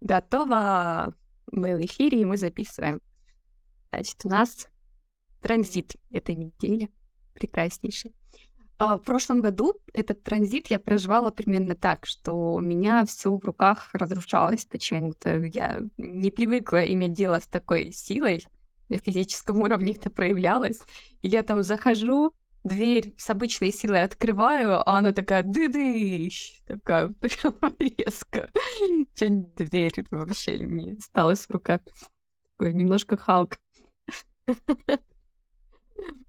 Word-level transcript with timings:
Готово. 0.00 1.14
Мы 1.50 1.76
в 1.76 1.84
эфире, 1.84 2.20
и 2.20 2.24
мы 2.24 2.36
записываем. 2.36 3.00
Значит, 3.90 4.20
у 4.24 4.28
нас 4.28 4.68
транзит 5.40 5.96
этой 6.10 6.34
недели. 6.34 6.90
Прекраснейший. 7.34 8.14
А 8.78 8.96
в 8.96 9.02
прошлом 9.02 9.40
году 9.40 9.74
этот 9.92 10.22
транзит 10.22 10.68
я 10.68 10.78
проживала 10.78 11.32
примерно 11.32 11.74
так, 11.74 12.06
что 12.06 12.54
у 12.54 12.60
меня 12.60 13.04
все 13.06 13.34
в 13.34 13.44
руках 13.44 13.90
разрушалось 13.92 14.66
почему-то. 14.66 15.40
Я 15.46 15.80
не 15.96 16.30
привыкла 16.30 16.84
иметь 16.84 17.12
дело 17.12 17.40
с 17.40 17.46
такой 17.48 17.90
силой. 17.90 18.46
На 18.88 18.98
физическом 18.98 19.60
уровне 19.60 19.94
это 19.94 20.10
проявлялось. 20.10 20.80
И 21.22 21.28
я 21.28 21.42
там 21.42 21.64
захожу, 21.64 22.32
дверь 22.64 23.14
с 23.16 23.30
обычной 23.30 23.72
силой 23.72 24.02
открываю, 24.02 24.78
а 24.78 24.98
она 24.98 25.12
такая 25.12 25.42
ды-дыщ, 25.42 26.60
такая 26.66 27.08
прям 27.20 27.54
резко. 27.78 28.50
Что-нибудь 29.14 29.54
дверь 29.54 30.04
вообще 30.10 30.58
не 30.58 30.92
осталась 30.92 31.46
в 31.46 31.50
руках. 31.50 31.80
Такой 32.56 32.74
немножко 32.74 33.16
Халк. 33.16 33.58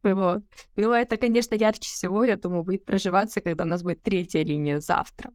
Вот. 0.01 0.43
Ну, 0.77 0.91
это, 0.93 1.17
конечно, 1.17 1.55
ярче 1.55 1.81
всего, 1.81 2.23
я 2.23 2.37
думаю, 2.37 2.63
будет 2.63 2.85
проживаться, 2.85 3.41
когда 3.41 3.65
у 3.65 3.67
нас 3.67 3.83
будет 3.83 4.01
третья 4.01 4.43
линия 4.43 4.79
завтра. 4.79 5.31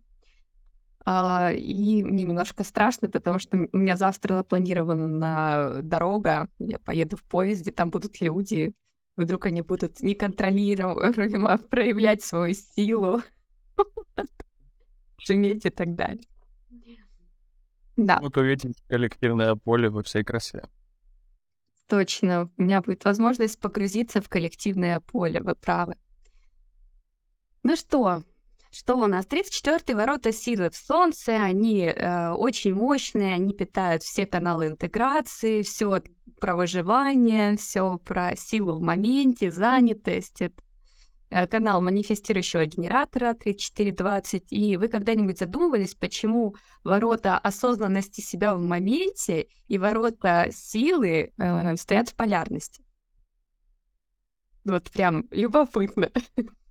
А, 1.05 1.52
и 1.52 2.02
мне 2.02 2.24
немножко 2.24 2.65
страшно, 2.65 3.09
потому 3.09 3.38
что 3.38 3.69
у 3.73 3.77
меня 3.77 3.97
завтра 3.97 4.38
запланирована 4.38 5.83
дорога, 5.83 6.49
я 6.59 6.79
поеду 6.79 7.16
в 7.16 7.23
поезде, 7.24 7.73
там 7.73 7.91
будут 7.91 8.21
люди, 8.21 8.73
вдруг 9.16 9.46
они 9.46 9.62
будут 9.62 10.00
неконтролируемо 10.00 11.59
проявлять 11.70 12.23
свою 12.23 12.54
силу, 12.54 13.23
шуметь 15.18 15.66
и 15.66 15.70
так 15.70 15.95
далее. 15.95 16.24
Да. 17.96 18.18
Вот 18.20 18.37
увидеть 18.37 18.77
коллективное 18.88 19.54
поле 19.54 19.88
во 19.88 20.02
всей 20.02 20.24
красе. 20.24 20.68
Точно, 21.87 22.51
у 22.56 22.62
меня 22.62 22.80
будет 22.82 23.04
возможность 23.04 23.60
погрузиться 23.60 24.21
в 24.21 24.29
коллективное 24.29 25.01
поле, 25.01 25.40
вы 25.40 25.54
правы. 25.54 25.96
Ну 27.62 27.76
что, 27.76 28.24
что 28.75 28.97
у 28.97 29.07
нас? 29.07 29.27
34-е 29.27 29.95
ворота 29.95 30.33
силы 30.33 30.69
в 30.71 30.77
Солнце, 30.77 31.37
они 31.37 31.85
э, 31.85 32.30
очень 32.30 32.75
мощные, 32.75 33.35
они 33.35 33.55
питают 33.55 34.03
все 34.03 34.27
каналы 34.27 34.67
интеграции, 34.67 35.63
все 35.63 36.03
про 36.41 36.57
выживание, 36.57 37.57
все 37.57 37.99
про 37.99 38.35
силу 38.37 38.79
в 38.79 38.83
моменте, 38.83 39.52
занятость. 39.52 40.43
Это 40.43 40.55
э, 41.30 41.47
канал 41.47 41.80
манифестирующего 41.83 42.67
генератора 42.67 43.35
3420. 43.35 44.52
И 44.52 44.77
вы 44.77 44.89
когда-нибудь 44.89 45.39
задумывались, 45.39 45.95
почему 45.95 46.57
ворота 46.83 47.39
осознанности 47.39 48.21
себя 48.21 48.57
в 48.57 48.61
моменте 48.61 49.47
и 49.69 49.79
ворота 49.79 50.49
силы 50.51 51.33
э, 51.39 51.77
стоят 51.77 52.09
в 52.09 52.17
полярности? 52.17 52.85
Вот 54.65 54.91
прям 54.91 55.27
любопытно. 55.30 56.11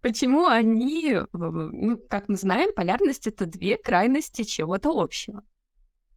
Почему 0.00 0.46
они, 0.46 1.18
ну, 1.32 1.98
как 2.08 2.28
мы 2.28 2.36
знаем, 2.36 2.72
полярность— 2.74 3.26
это 3.28 3.46
две 3.46 3.76
крайности 3.76 4.42
чего-то 4.42 4.90
общего. 4.90 5.42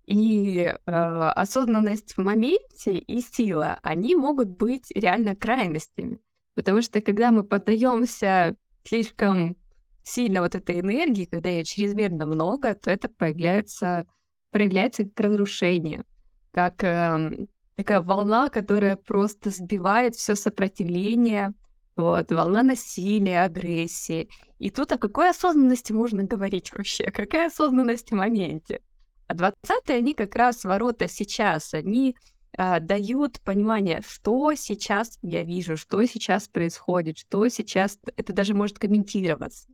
И 0.05 0.59
э, 0.59 0.75
осознанность 0.85 2.13
в 2.13 2.17
моменте 2.17 2.97
и 2.97 3.21
сила, 3.21 3.79
они 3.83 4.15
могут 4.15 4.49
быть 4.49 4.91
реально 4.93 5.35
крайностями. 5.35 6.19
Потому 6.55 6.81
что 6.81 7.01
когда 7.01 7.31
мы 7.31 7.43
поддаемся 7.43 8.55
слишком 8.83 9.55
сильно 10.03 10.41
вот 10.41 10.55
этой 10.55 10.79
энергии, 10.79 11.25
когда 11.25 11.49
ее 11.49 11.63
чрезмерно 11.63 12.25
много, 12.25 12.75
то 12.75 12.91
это 12.91 13.07
появляется, 13.09 14.05
проявляется 14.49 15.05
как 15.05 15.19
разрушение, 15.25 16.03
как 16.51 16.83
э, 16.83 17.47
такая 17.75 18.01
волна, 18.01 18.49
которая 18.49 18.95
просто 18.95 19.49
сбивает 19.49 20.15
все 20.15 20.35
сопротивление, 20.35 21.53
вот, 21.95 22.31
волна 22.31 22.63
насилия, 22.63 23.43
агрессии. 23.43 24.29
И 24.59 24.69
тут 24.69 24.91
о 24.91 24.97
какой 24.97 25.29
осознанности 25.29 25.91
можно 25.91 26.23
говорить 26.23 26.71
вообще? 26.73 27.11
Какая 27.11 27.47
осознанность 27.47 28.11
в 28.11 28.15
моменте? 28.15 28.81
А 29.27 29.33
20-е, 29.33 29.95
они 29.95 30.13
как 30.13 30.35
раз 30.35 30.63
ворота 30.63 31.07
сейчас, 31.07 31.73
они 31.73 32.15
а, 32.57 32.79
дают 32.79 33.39
понимание, 33.41 34.01
что 34.05 34.53
сейчас 34.55 35.17
я 35.21 35.43
вижу, 35.43 35.77
что 35.77 36.03
сейчас 36.05 36.47
происходит, 36.47 37.17
что 37.17 37.47
сейчас... 37.47 37.97
Это 38.17 38.33
даже 38.33 38.53
может 38.53 38.77
комментироваться. 38.77 39.67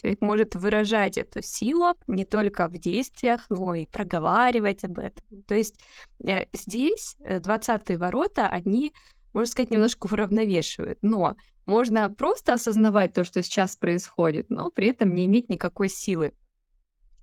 Человек 0.00 0.20
может 0.20 0.54
выражать 0.54 1.18
эту 1.18 1.42
силу 1.42 1.94
не 2.06 2.24
только 2.24 2.68
в 2.68 2.78
действиях, 2.78 3.46
но 3.50 3.74
и 3.74 3.86
проговаривать 3.86 4.84
об 4.84 4.98
этом. 4.98 5.42
То 5.46 5.54
есть 5.54 5.76
э, 6.24 6.46
здесь 6.52 7.16
20-е 7.20 7.96
э, 7.96 7.98
ворота, 7.98 8.48
они 8.48 8.92
можно 9.32 9.50
сказать, 9.50 9.70
немножко 9.70 10.06
уравновешивает. 10.06 10.98
Но 11.02 11.36
можно 11.66 12.08
просто 12.10 12.54
осознавать 12.54 13.12
то, 13.12 13.24
что 13.24 13.42
сейчас 13.42 13.76
происходит, 13.76 14.50
но 14.50 14.70
при 14.70 14.88
этом 14.88 15.14
не 15.14 15.26
иметь 15.26 15.48
никакой 15.48 15.88
силы 15.88 16.32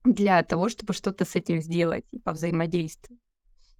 для 0.03 0.43
того, 0.43 0.69
чтобы 0.69 0.93
что-то 0.93 1.25
с 1.25 1.35
этим 1.35 1.61
сделать 1.61 2.05
и 2.11 2.21
взаимодействовать. 2.23 3.19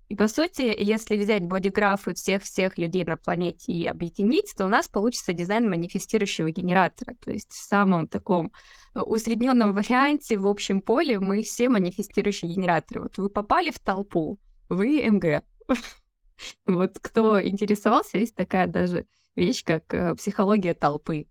И 0.08 0.16
по 0.16 0.28
сути, 0.28 0.74
если 0.78 1.18
взять 1.18 1.44
бодиграфы 1.44 2.14
всех-всех 2.14 2.78
людей 2.78 3.04
на 3.06 3.18
планете 3.18 3.72
и 3.72 3.88
объединить, 3.88 4.54
то 4.56 4.66
у 4.66 4.70
нас 4.70 4.88
получится 4.88 5.34
дизайн 5.34 5.68
манифестирующего 5.68 6.52
генератора. 6.52 7.16
То 7.24 7.32
есть 7.32 7.52
в 7.52 7.68
самом 7.68 8.08
таком 8.08 8.52
э, 8.94 9.00
усредненном 9.00 9.74
варианте 9.74 10.38
в 10.38 10.48
общем 10.48 10.82
поле 10.82 11.20
мы 11.20 11.42
все 11.42 11.70
манифестирующие 11.70 12.54
генераторы. 12.54 13.02
Вот 13.02 13.18
вы 13.18 13.30
попали 13.30 13.72
в 13.72 13.80
толпу, 13.80 14.40
вы 14.70 15.04
МГ. 15.10 15.44
Вот 16.66 17.00
кто 17.00 17.42
интересовался, 17.42 18.18
есть 18.18 18.36
такая 18.36 18.68
даже 18.68 19.06
вещь, 19.36 19.64
как 19.64 19.94
э, 19.94 20.16
психология 20.16 20.74
толпы 20.74 21.28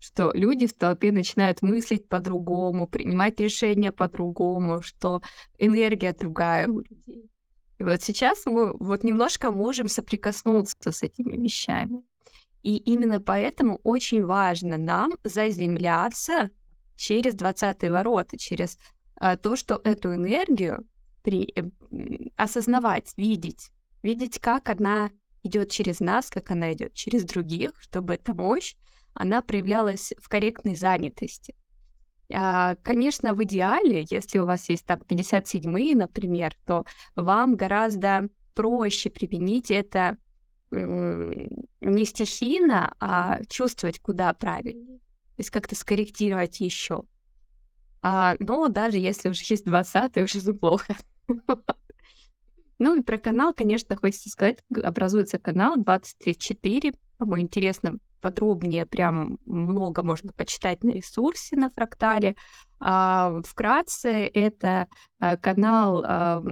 что 0.00 0.32
люди 0.32 0.66
в 0.66 0.72
толпе 0.72 1.12
начинают 1.12 1.62
мыслить 1.62 2.08
по-другому, 2.08 2.88
принимать 2.88 3.38
решения 3.38 3.92
по-другому, 3.92 4.82
что 4.82 5.20
энергия 5.58 6.14
другая 6.14 6.66
у 6.68 6.80
людей. 6.80 7.30
И 7.78 7.84
вот 7.84 8.02
сейчас 8.02 8.44
мы 8.46 8.76
вот 8.78 9.04
немножко 9.04 9.50
можем 9.50 9.88
соприкоснуться 9.88 10.90
с 10.90 11.02
этими 11.02 11.36
вещами. 11.36 12.02
И 12.62 12.76
именно 12.76 13.20
поэтому 13.20 13.80
очень 13.84 14.24
важно 14.24 14.76
нам 14.76 15.12
заземляться 15.22 16.50
через 16.96 17.34
20 17.34 17.82
ворота, 17.90 18.36
через 18.36 18.78
а, 19.16 19.36
то, 19.36 19.56
что 19.56 19.80
эту 19.82 20.14
энергию 20.14 20.86
при, 21.22 21.52
э, 21.54 21.70
осознавать, 22.36 23.12
видеть, 23.16 23.70
видеть, 24.02 24.38
как 24.38 24.68
она 24.68 25.10
идет 25.42 25.70
через 25.70 26.00
нас, 26.00 26.30
как 26.30 26.50
она 26.50 26.72
идет 26.72 26.94
через 26.94 27.24
других, 27.24 27.72
чтобы 27.80 28.14
эта 28.14 28.34
мощь, 28.34 28.74
она 29.14 29.42
проявлялась 29.42 30.12
в 30.18 30.28
корректной 30.28 30.76
занятости. 30.76 31.54
А, 32.32 32.76
конечно, 32.76 33.34
в 33.34 33.42
идеале, 33.42 34.06
если 34.08 34.38
у 34.38 34.46
вас 34.46 34.68
есть 34.68 34.86
там 34.86 35.00
57 35.00 35.94
например, 35.94 36.54
то 36.64 36.84
вам 37.16 37.56
гораздо 37.56 38.28
проще 38.54 39.10
применить 39.10 39.70
это 39.70 40.16
не 40.72 42.04
стихийно, 42.04 42.94
а 43.00 43.40
чувствовать 43.48 43.98
куда 43.98 44.32
правильнее. 44.34 44.98
То 44.98 45.38
есть 45.38 45.50
как-то 45.50 45.74
скорректировать 45.74 46.60
еще. 46.60 47.02
А, 48.02 48.36
но 48.38 48.68
даже 48.68 48.98
если 48.98 49.30
уже 49.30 49.42
есть 49.48 49.64
20 49.64 50.16
уже 50.18 50.38
неплохо. 50.46 50.94
Ну 52.80 52.96
и 52.96 53.02
про 53.02 53.18
канал, 53.18 53.52
конечно, 53.52 53.94
хочется 53.94 54.30
сказать, 54.30 54.64
образуется 54.74 55.38
канал 55.38 55.76
234. 55.76 56.94
Кому 57.18 57.38
интересно 57.38 57.98
подробнее, 58.22 58.86
прям 58.86 59.38
много 59.44 60.02
можно 60.02 60.32
почитать 60.32 60.82
на 60.82 60.92
ресурсе 60.92 61.56
на 61.56 61.68
фрактале. 61.68 62.36
А, 62.78 63.42
вкратце, 63.44 64.26
это 64.32 64.88
а, 65.18 65.36
канал 65.36 66.02
а, 66.06 66.42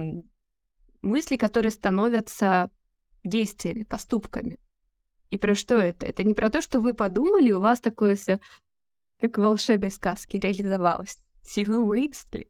мыслей, 1.01 1.37
которые 1.37 1.71
становятся 1.71 2.69
действиями, 3.23 3.81
поступками. 3.81 4.59
И 5.31 5.39
про 5.39 5.55
что 5.55 5.79
это? 5.79 6.05
Это 6.05 6.23
не 6.23 6.35
про 6.35 6.51
то, 6.51 6.61
что 6.61 6.79
вы 6.79 6.93
подумали, 6.93 7.51
у 7.51 7.59
вас 7.59 7.81
такое 7.81 8.15
все, 8.15 8.39
как 9.19 9.39
в 9.39 9.41
волшебной 9.41 9.89
сказке, 9.89 10.37
реализовалось. 10.37 11.17
Силы 11.41 11.83
мысли. 11.83 12.47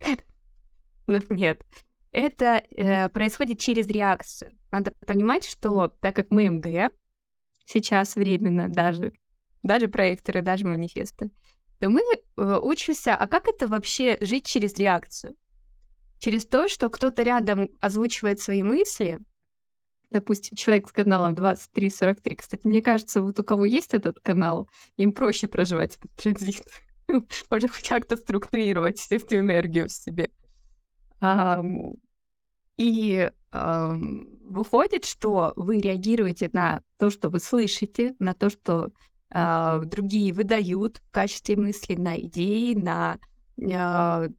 Нет 1.29 1.63
это 2.11 2.63
э, 2.71 3.09
происходит 3.09 3.59
через 3.59 3.87
реакцию. 3.87 4.51
Надо 4.71 4.93
понимать, 5.05 5.45
что 5.45 5.89
так 5.99 6.15
как 6.15 6.31
мы 6.31 6.49
МГ, 6.49 6.91
сейчас 7.65 8.15
временно 8.15 8.69
даже, 8.69 9.13
даже 9.63 9.87
проекторы, 9.87 10.41
даже 10.41 10.65
манифесты, 10.65 11.31
то 11.79 11.89
мы 11.89 12.01
э, 12.01 12.59
учимся, 12.61 13.15
а 13.15 13.27
как 13.27 13.47
это 13.47 13.67
вообще 13.67 14.17
жить 14.21 14.45
через 14.45 14.75
реакцию? 14.77 15.35
Через 16.19 16.45
то, 16.45 16.67
что 16.67 16.89
кто-то 16.89 17.23
рядом 17.23 17.69
озвучивает 17.79 18.41
свои 18.41 18.63
мысли, 18.63 19.19
допустим, 20.09 20.57
человек 20.57 20.89
с 20.89 20.91
каналом 20.91 21.35
2343. 21.35 22.35
Кстати, 22.35 22.61
мне 22.65 22.81
кажется, 22.81 23.21
вот 23.21 23.39
у 23.39 23.43
кого 23.43 23.65
есть 23.65 23.93
этот 23.93 24.19
канал, 24.19 24.69
им 24.97 25.13
проще 25.13 25.47
проживать 25.47 25.95
этот 25.97 26.11
транзит. 26.15 26.63
Можно 27.49 27.69
как-то 27.87 28.17
структурировать 28.17 29.07
эту 29.09 29.37
энергию 29.37 29.87
в 29.87 29.91
себе. 29.91 30.29
А, 31.21 31.63
И 32.77 33.29
выходит, 33.51 35.05
что 35.05 35.53
вы 35.55 35.79
реагируете 35.79 36.49
на 36.53 36.81
то, 36.97 37.09
что 37.09 37.29
вы 37.29 37.39
слышите, 37.39 38.15
на 38.19 38.33
то, 38.33 38.49
что 38.49 38.89
э, 39.31 39.81
другие 39.85 40.33
выдают 40.33 40.97
в 40.97 41.11
качестве 41.11 41.55
мысли, 41.55 41.95
на 41.95 42.19
идеи, 42.19 42.73
на 42.73 43.19
э, 43.57 44.29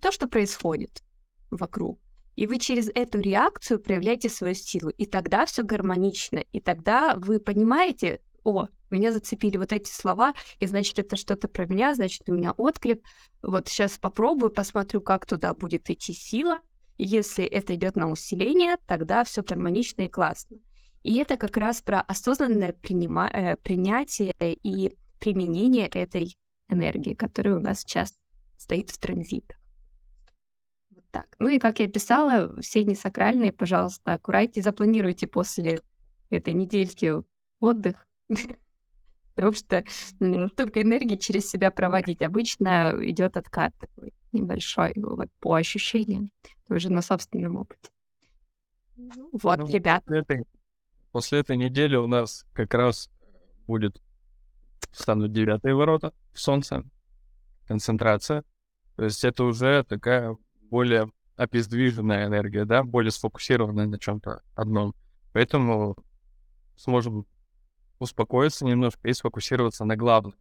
то, 0.00 0.12
что 0.12 0.28
происходит 0.28 1.02
вокруг. 1.50 2.00
И 2.36 2.46
вы 2.46 2.58
через 2.58 2.88
эту 2.94 3.20
реакцию 3.20 3.80
проявляете 3.80 4.28
свою 4.28 4.54
силу. 4.54 4.90
И 4.90 5.06
тогда 5.06 5.44
все 5.44 5.62
гармонично. 5.62 6.38
И 6.52 6.60
тогда 6.60 7.14
вы 7.16 7.40
понимаете, 7.40 8.20
о, 8.44 8.68
меня 8.94 9.12
зацепили 9.12 9.56
вот 9.56 9.72
эти 9.72 9.90
слова, 9.90 10.34
и 10.60 10.66
значит, 10.66 10.98
это 10.98 11.16
что-то 11.16 11.48
про 11.48 11.66
меня, 11.66 11.94
значит, 11.94 12.28
у 12.28 12.32
меня 12.32 12.52
отклик. 12.52 13.02
Вот 13.42 13.68
сейчас 13.68 13.98
попробую, 13.98 14.50
посмотрю, 14.50 15.00
как 15.00 15.26
туда 15.26 15.54
будет 15.54 15.90
идти 15.90 16.12
сила. 16.12 16.60
Если 16.96 17.44
это 17.44 17.74
идет 17.74 17.96
на 17.96 18.10
усиление, 18.10 18.76
тогда 18.86 19.24
все 19.24 19.42
гармонично 19.42 20.02
и 20.02 20.08
классно. 20.08 20.58
И 21.02 21.16
это 21.16 21.36
как 21.36 21.56
раз 21.56 21.80
про 21.80 22.00
осознанное 22.00 22.72
принима- 22.72 23.30
э, 23.32 23.56
принятие 23.56 24.34
и 24.40 24.96
применение 25.20 25.86
этой 25.86 26.36
энергии, 26.68 27.14
которая 27.14 27.56
у 27.56 27.60
нас 27.60 27.80
сейчас 27.80 28.14
стоит 28.56 28.90
в 28.90 28.98
транзитах. 28.98 29.56
Вот 30.90 31.04
так. 31.10 31.36
Ну 31.38 31.48
и 31.48 31.58
как 31.58 31.80
я 31.80 31.88
писала, 31.88 32.60
все 32.60 32.84
несакральные, 32.84 33.52
пожалуйста, 33.52 34.14
аккуратнее 34.14 34.62
запланируйте 34.62 35.26
после 35.26 35.80
этой 36.30 36.52
недельки 36.52 37.14
отдых, 37.60 38.06
потому 39.38 39.52
что 39.52 39.84
столько 40.52 40.82
энергии 40.82 41.14
через 41.14 41.48
себя 41.48 41.70
проводить. 41.70 42.22
Обычно 42.22 42.92
идет 43.02 43.36
откат 43.36 43.72
такой 43.78 44.12
небольшой, 44.32 44.92
вот 44.96 45.28
по 45.38 45.54
ощущениям, 45.54 46.30
уже 46.68 46.90
на 46.90 47.02
собственном 47.02 47.54
опыте. 47.56 47.90
Ну, 48.96 49.30
вот, 49.32 49.58
ну, 49.60 49.68
ребят. 49.68 50.02
После 50.04 50.18
этой, 50.20 50.44
после 51.12 51.38
этой 51.38 51.56
недели 51.56 51.94
у 51.94 52.08
нас 52.08 52.46
как 52.52 52.74
раз 52.74 53.10
будет 53.68 54.02
станут 54.90 55.32
девятые 55.32 55.76
ворота 55.76 56.12
в 56.32 56.40
Солнце, 56.40 56.82
концентрация. 57.68 58.42
То 58.96 59.04
есть 59.04 59.24
это 59.24 59.44
уже 59.44 59.84
такая 59.84 60.36
более 60.62 61.12
обездвиженная 61.36 62.26
энергия, 62.26 62.64
да, 62.64 62.82
более 62.82 63.12
сфокусированная 63.12 63.86
на 63.86 64.00
чем-то 64.00 64.42
одном. 64.56 64.96
Поэтому 65.32 65.96
сможем 66.74 67.24
успокоиться 67.98 68.64
немножко 68.64 69.08
и 69.08 69.12
сфокусироваться 69.12 69.84
на 69.84 69.96
главном. 69.96 70.34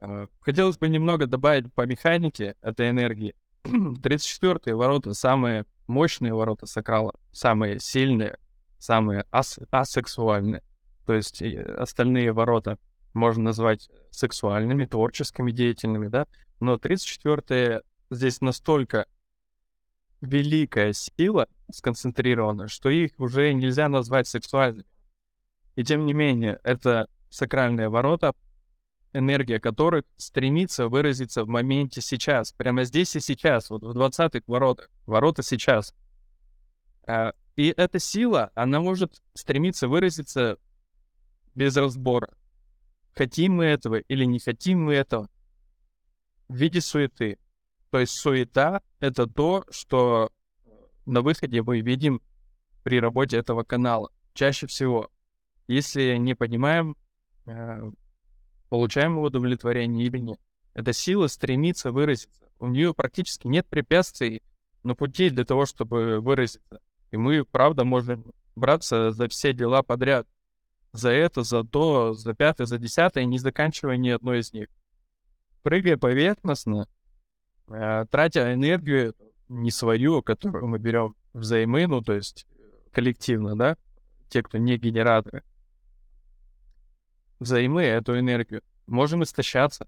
Э, 0.00 0.26
хотелось 0.40 0.78
бы 0.78 0.88
немного 0.88 1.26
добавить 1.26 1.72
по 1.74 1.86
механике 1.86 2.56
этой 2.62 2.90
энергии. 2.90 3.34
34-е 3.64 4.74
ворота 4.74 5.14
самые 5.14 5.66
мощные 5.86 6.32
ворота 6.32 6.66
сакрала, 6.66 7.14
самые 7.32 7.78
сильные, 7.80 8.38
самые 8.78 9.26
ас 9.30 9.58
асексуальные. 9.70 10.62
То 11.06 11.14
есть 11.14 11.42
остальные 11.42 12.32
ворота 12.32 12.78
можно 13.12 13.44
назвать 13.44 13.90
сексуальными, 14.10 14.84
творческими, 14.84 15.50
деятельными, 15.50 16.08
да, 16.08 16.26
но 16.60 16.76
34-е 16.76 17.82
здесь 18.10 18.40
настолько 18.40 19.06
великая 20.20 20.92
сила 20.92 21.48
сконцентрирована, 21.72 22.68
что 22.68 22.90
их 22.90 23.12
уже 23.18 23.52
нельзя 23.52 23.88
назвать 23.88 24.28
сексуальными. 24.28 24.86
И 25.80 25.82
тем 25.82 26.04
не 26.04 26.12
менее, 26.12 26.60
это 26.62 27.08
сакральные 27.30 27.88
ворота, 27.88 28.34
энергия 29.14 29.58
которых 29.58 30.04
стремится 30.18 30.88
выразиться 30.88 31.42
в 31.42 31.48
моменте 31.48 32.02
сейчас, 32.02 32.52
прямо 32.52 32.84
здесь 32.84 33.16
и 33.16 33.20
сейчас, 33.20 33.70
вот 33.70 33.82
в 33.82 33.96
20-х 33.96 34.42
воротах, 34.46 34.90
ворота 35.06 35.42
сейчас. 35.42 35.94
А, 37.06 37.32
и 37.56 37.72
эта 37.74 37.98
сила, 37.98 38.50
она 38.54 38.80
может 38.80 39.22
стремиться 39.32 39.88
выразиться 39.88 40.58
без 41.54 41.74
разбора. 41.78 42.28
Хотим 43.14 43.54
мы 43.54 43.64
этого 43.64 44.00
или 44.00 44.26
не 44.26 44.38
хотим 44.38 44.84
мы 44.84 44.92
этого, 44.92 45.30
в 46.48 46.56
виде 46.56 46.82
суеты. 46.82 47.38
То 47.88 48.00
есть 48.00 48.12
суета— 48.12 48.82
это 49.00 49.26
то, 49.26 49.64
что 49.70 50.30
на 51.06 51.22
выходе 51.22 51.62
мы 51.62 51.80
видим 51.80 52.20
при 52.82 53.00
работе 53.00 53.38
этого 53.38 53.62
канала. 53.62 54.10
Чаще 54.34 54.66
всего 54.66 55.10
если 55.70 56.16
не 56.16 56.34
понимаем, 56.34 56.96
э, 57.46 57.90
получаем 58.68 59.18
удовлетворение 59.18 60.06
или 60.06 60.18
нет. 60.18 60.40
Эта 60.74 60.92
сила 60.92 61.28
стремится 61.28 61.92
выразиться. 61.92 62.44
У 62.58 62.66
нее 62.66 62.92
практически 62.92 63.46
нет 63.46 63.66
препятствий 63.68 64.42
на 64.82 64.94
пути 64.94 65.30
для 65.30 65.44
того, 65.44 65.66
чтобы 65.66 66.20
выразиться. 66.20 66.80
И 67.12 67.16
мы, 67.16 67.44
правда, 67.44 67.84
можем 67.84 68.24
браться 68.56 69.12
за 69.12 69.28
все 69.28 69.52
дела 69.52 69.82
подряд. 69.82 70.26
За 70.92 71.10
это, 71.10 71.44
за 71.44 71.62
то, 71.62 72.14
за 72.14 72.34
пятое, 72.34 72.66
за 72.66 72.78
десятое, 72.78 73.24
не 73.24 73.38
заканчивая 73.38 73.96
ни 73.96 74.08
одной 74.08 74.40
из 74.40 74.52
них. 74.52 74.66
Прыгая 75.62 75.96
поверхностно, 75.96 76.88
э, 77.68 78.06
тратя 78.10 78.52
энергию 78.52 79.14
не 79.48 79.70
свою, 79.70 80.20
которую 80.20 80.66
мы 80.66 80.78
берем 80.80 81.14
взаймы, 81.32 81.86
ну, 81.86 82.02
то 82.02 82.14
есть 82.14 82.46
коллективно, 82.90 83.56
да, 83.56 83.76
те, 84.28 84.42
кто 84.42 84.58
не 84.58 84.76
генераторы, 84.78 85.44
взаймы 87.40 87.82
эту 87.82 88.18
энергию, 88.18 88.62
можем 88.86 89.22
истощаться. 89.22 89.86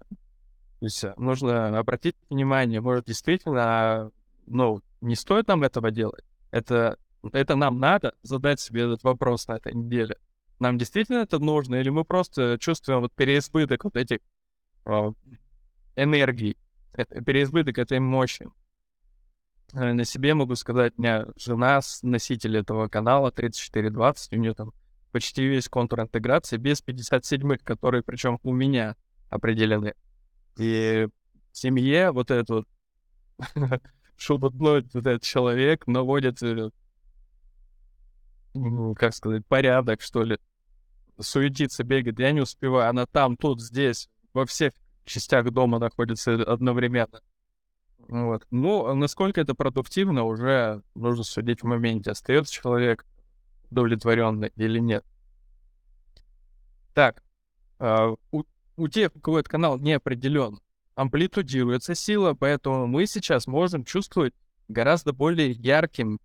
То 0.79 0.85
есть 0.85 1.03
э, 1.03 1.13
нужно 1.17 1.79
обратить 1.79 2.15
внимание, 2.29 2.81
может, 2.81 3.05
действительно, 3.05 4.11
ну, 4.47 4.81
не 4.99 5.15
стоит 5.15 5.47
нам 5.47 5.63
этого 5.63 5.91
делать. 5.91 6.25
Это, 6.51 6.97
это 7.31 7.55
нам 7.55 7.79
надо 7.79 8.15
задать 8.23 8.59
себе 8.59 8.83
этот 8.83 9.03
вопрос 9.03 9.47
на 9.47 9.53
этой 9.53 9.73
неделе. 9.73 10.17
Нам 10.59 10.77
действительно 10.77 11.19
это 11.19 11.39
нужно, 11.39 11.75
или 11.75 11.89
мы 11.89 12.03
просто 12.03 12.57
чувствуем 12.59 13.01
вот 13.01 13.13
переизбыток 13.13 13.85
вот 13.85 13.95
этих 13.95 14.19
о, 14.85 15.13
энергий, 15.95 16.57
это, 16.93 17.21
переизбыток 17.21 17.77
этой 17.77 17.99
мощи. 17.99 18.47
Э, 19.73 19.93
на 19.93 20.05
себе 20.05 20.33
могу 20.33 20.55
сказать, 20.55 20.93
у 20.97 21.01
меня 21.01 21.27
жена, 21.35 21.81
носитель 22.01 22.57
этого 22.57 22.87
канала 22.87 23.31
3420, 23.31 24.33
у 24.33 24.35
нее 24.37 24.53
там 24.53 24.73
почти 25.13 25.47
весь 25.47 25.69
контур 25.69 26.01
интеграции 26.01 26.57
без 26.57 26.83
57-х, 26.83 27.63
которые 27.63 28.03
причем 28.03 28.39
у 28.43 28.51
меня 28.51 28.97
определены. 29.29 29.93
И 30.57 31.07
в 31.51 31.57
семье 31.57 32.11
вот 32.11 32.31
этот 32.31 32.49
вот 32.49 32.67
шелудной 34.17 34.81
вот 34.93 35.05
этот 35.05 35.21
человек 35.21 35.85
наводит, 35.87 36.41
э, 36.41 36.71
как 38.95 39.13
сказать, 39.13 39.45
порядок, 39.47 40.01
что 40.01 40.23
ли. 40.23 40.37
Суетиться, 41.19 41.83
бегает. 41.83 42.19
Я 42.19 42.31
не 42.31 42.41
успеваю. 42.41 42.89
Она 42.89 43.05
там, 43.05 43.37
тут, 43.37 43.61
здесь, 43.61 44.09
во 44.33 44.47
всех 44.47 44.73
частях 45.05 45.51
дома 45.51 45.77
находится 45.77 46.33
одновременно. 46.33 47.21
Вот. 47.99 48.45
Ну, 48.49 48.87
а 48.87 48.95
насколько 48.95 49.39
это 49.39 49.53
продуктивно, 49.53 50.23
уже 50.23 50.81
нужно 50.95 51.23
судить 51.23 51.61
в 51.61 51.65
моменте. 51.67 52.11
Остается 52.11 52.51
человек 52.51 53.05
удовлетворенный 53.73 54.51
или 54.55 54.79
нет. 54.79 55.03
Так, 56.93 57.23
э, 57.79 58.15
у, 58.31 58.43
у 58.77 58.87
тех, 58.87 59.15
у 59.15 59.19
кого 59.19 59.39
этот 59.39 59.49
канал 59.49 59.79
не 59.79 59.93
определен, 59.93 60.59
амплитудируется 60.95 61.95
сила, 61.95 62.33
поэтому 62.33 62.87
мы 62.87 63.07
сейчас 63.07 63.47
можем 63.47 63.83
чувствовать 63.83 64.33
гораздо 64.67 65.11
более 65.11 65.51
ярким 65.51 66.19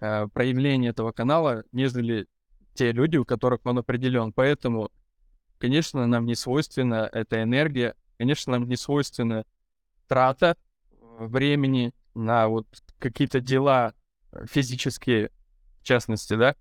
э, 0.00 0.26
проявление 0.28 0.90
этого 0.90 1.12
канала, 1.12 1.64
нежели 1.72 2.26
те 2.74 2.92
люди, 2.92 3.16
у 3.16 3.24
которых 3.24 3.60
он 3.64 3.78
определен. 3.78 4.32
Поэтому, 4.32 4.90
конечно, 5.58 6.06
нам 6.06 6.24
не 6.24 6.34
свойственна 6.34 7.08
эта 7.12 7.42
энергия, 7.42 7.94
конечно, 8.18 8.52
нам 8.52 8.68
не 8.68 8.76
свойственна 8.76 9.44
трата 10.08 10.56
времени 11.18 11.92
на 12.14 12.48
вот 12.48 12.66
какие-то 12.98 13.40
дела 13.40 13.92
физические, 14.50 15.30
в 15.80 15.84
частности, 15.84 16.34
да. 16.34 16.56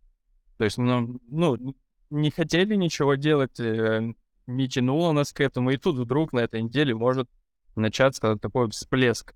То 0.57 0.63
есть, 0.63 0.77
ну, 0.77 1.19
ну 1.29 1.75
не 2.09 2.31
хотели 2.31 2.75
ничего 2.75 3.15
делать, 3.15 3.59
э, 3.59 4.13
не 4.47 4.69
тянуло 4.69 5.11
нас 5.11 5.33
к 5.33 5.41
этому, 5.41 5.71
и 5.71 5.77
тут 5.77 5.97
вдруг 5.97 6.33
на 6.33 6.39
этой 6.39 6.61
неделе 6.61 6.95
может 6.95 7.29
начаться 7.75 8.37
такой 8.37 8.69
всплеск 8.69 9.33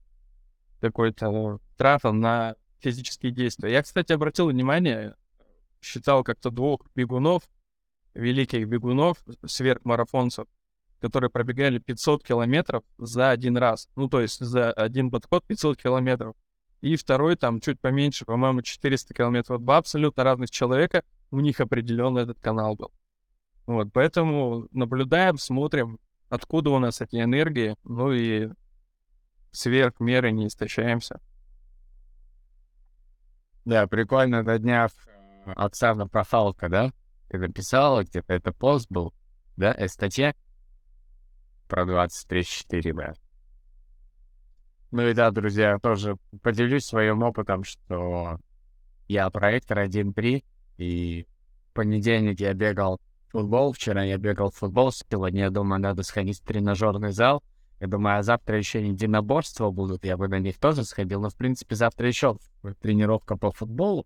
какой-то 0.80 1.60
трата 1.78 2.12
на 2.12 2.56
физические 2.80 3.32
действия. 3.32 3.72
Я, 3.72 3.84
кстати, 3.84 4.14
обратил 4.14 4.48
внимание, 4.48 5.16
считал 5.82 6.24
как-то 6.24 6.52
двух 6.52 6.82
бегунов, 6.96 7.44
великих 8.14 8.68
бегунов, 8.68 9.18
сверхмарафонцев, 9.46 10.48
которые 11.00 11.30
пробегали 11.30 11.80
500 11.80 12.24
километров 12.24 12.84
за 12.98 13.32
один 13.32 13.58
раз. 13.58 13.90
Ну, 13.96 14.08
то 14.10 14.22
есть 14.22 14.40
за 14.40 14.72
один 14.72 15.12
подход 15.12 15.46
500 15.46 15.82
километров. 15.82 16.36
И 16.82 16.96
второй 16.96 17.36
там 17.36 17.60
чуть 17.60 17.80
поменьше, 17.80 18.26
по-моему, 18.26 18.62
400 18.62 19.14
километров. 19.14 19.62
Два 19.62 19.78
абсолютно 19.78 20.24
разных 20.24 20.50
человека, 20.50 21.04
у 21.32 21.40
них 21.40 21.60
определенно 21.60 22.20
этот 22.20 22.40
канал 22.40 22.76
был. 22.76 22.92
Вот, 23.66 23.90
поэтому 23.94 24.68
наблюдаем, 24.72 25.38
смотрим, 25.38 26.00
откуда 26.30 26.72
у 26.72 26.80
нас 26.80 27.02
эти 27.02 27.18
энергии, 27.18 27.76
ну 27.84 28.12
и 28.12 28.50
сверх 29.52 30.00
меры 30.00 30.32
не 30.32 30.48
истощаемся. 30.48 31.20
Да, 33.66 33.86
прикольно 33.88 34.42
на 34.42 34.58
днях 34.58 34.92
э, 35.06 35.52
Оксана 35.52 36.08
Профалка, 36.08 36.70
да? 36.70 36.92
Ты 37.30 37.38
написала 37.38 38.04
где-то, 38.04 38.34
это 38.34 38.52
пост 38.52 38.88
был, 38.90 39.14
да, 39.58 39.76
статья 39.88 40.34
про 41.68 41.86
2034, 41.86 42.94
да. 42.94 43.14
Ну 44.92 45.08
и 45.08 45.14
да, 45.14 45.30
друзья, 45.30 45.78
тоже 45.78 46.18
поделюсь 46.42 46.86
своим 46.86 47.22
опытом, 47.22 47.64
что 47.64 48.40
я 49.08 49.30
проектор 49.30 49.80
1.3, 49.80 50.44
и 50.78 51.28
в 51.70 51.74
понедельник 51.74 52.40
я 52.40 52.54
бегал 52.54 53.00
футбол, 53.28 53.74
вчера 53.74 54.04
я 54.04 54.18
бегал 54.18 54.50
футбол, 54.50 54.92
сегодня 54.92 55.42
я 55.42 55.50
думаю, 55.52 55.80
надо 55.80 56.02
сходить 56.02 56.40
в 56.40 56.44
тренажерный 56.44 57.12
зал, 57.12 57.44
я 57.80 57.88
думаю, 57.88 58.18
а 58.18 58.24
завтра 58.24 58.58
еще 58.58 58.86
единоборства 58.86 59.70
будут, 59.70 60.04
я 60.04 60.18
бы 60.18 60.28
на 60.28 60.40
них 60.40 60.58
тоже 60.58 60.84
сходил. 60.84 61.22
Но, 61.22 61.30
в 61.30 61.36
принципе, 61.36 61.76
завтра 61.76 62.08
еще 62.08 62.38
тренировка 62.82 63.38
по 63.38 63.52
футболу. 63.52 64.06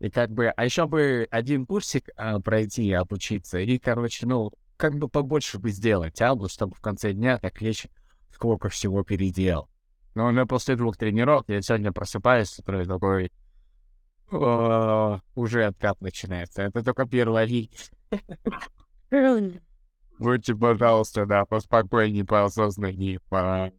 И 0.00 0.10
как 0.10 0.30
бы, 0.30 0.48
а 0.48 0.64
еще 0.64 0.86
бы 0.86 1.26
один 1.30 1.64
курсик 1.64 2.10
а, 2.16 2.38
пройти 2.40 2.92
обучиться. 2.92 3.58
И, 3.58 3.78
короче, 3.78 4.26
ну, 4.26 4.52
как 4.76 4.96
бы 4.96 5.08
побольше 5.08 5.58
бы 5.58 5.70
сделать, 5.70 6.20
а, 6.20 6.36
чтобы 6.48 6.74
в 6.74 6.80
конце 6.80 7.14
дня 7.14 7.38
так 7.38 7.62
лечь, 7.62 7.86
сколько 8.30 8.68
всего 8.68 9.02
переделал. 9.02 9.70
Но 10.16 10.28
у 10.28 10.46
после 10.46 10.76
двух 10.76 10.96
тренировок 10.96 11.44
я 11.48 11.60
сегодня 11.60 11.92
просыпаюсь 11.92 12.58
утра 12.58 12.86
такой... 12.86 13.30
уже 14.30 15.64
откат 15.64 16.00
начинается. 16.00 16.62
Это 16.62 16.82
только 16.82 17.04
первая 17.06 17.44
линия. 17.44 17.68
Будьте, 20.18 20.54
пожалуйста, 20.56 21.26
да, 21.26 21.44
поспокойнее, 21.44 22.24
поосознаннее, 22.24 23.20
по... 23.28 23.70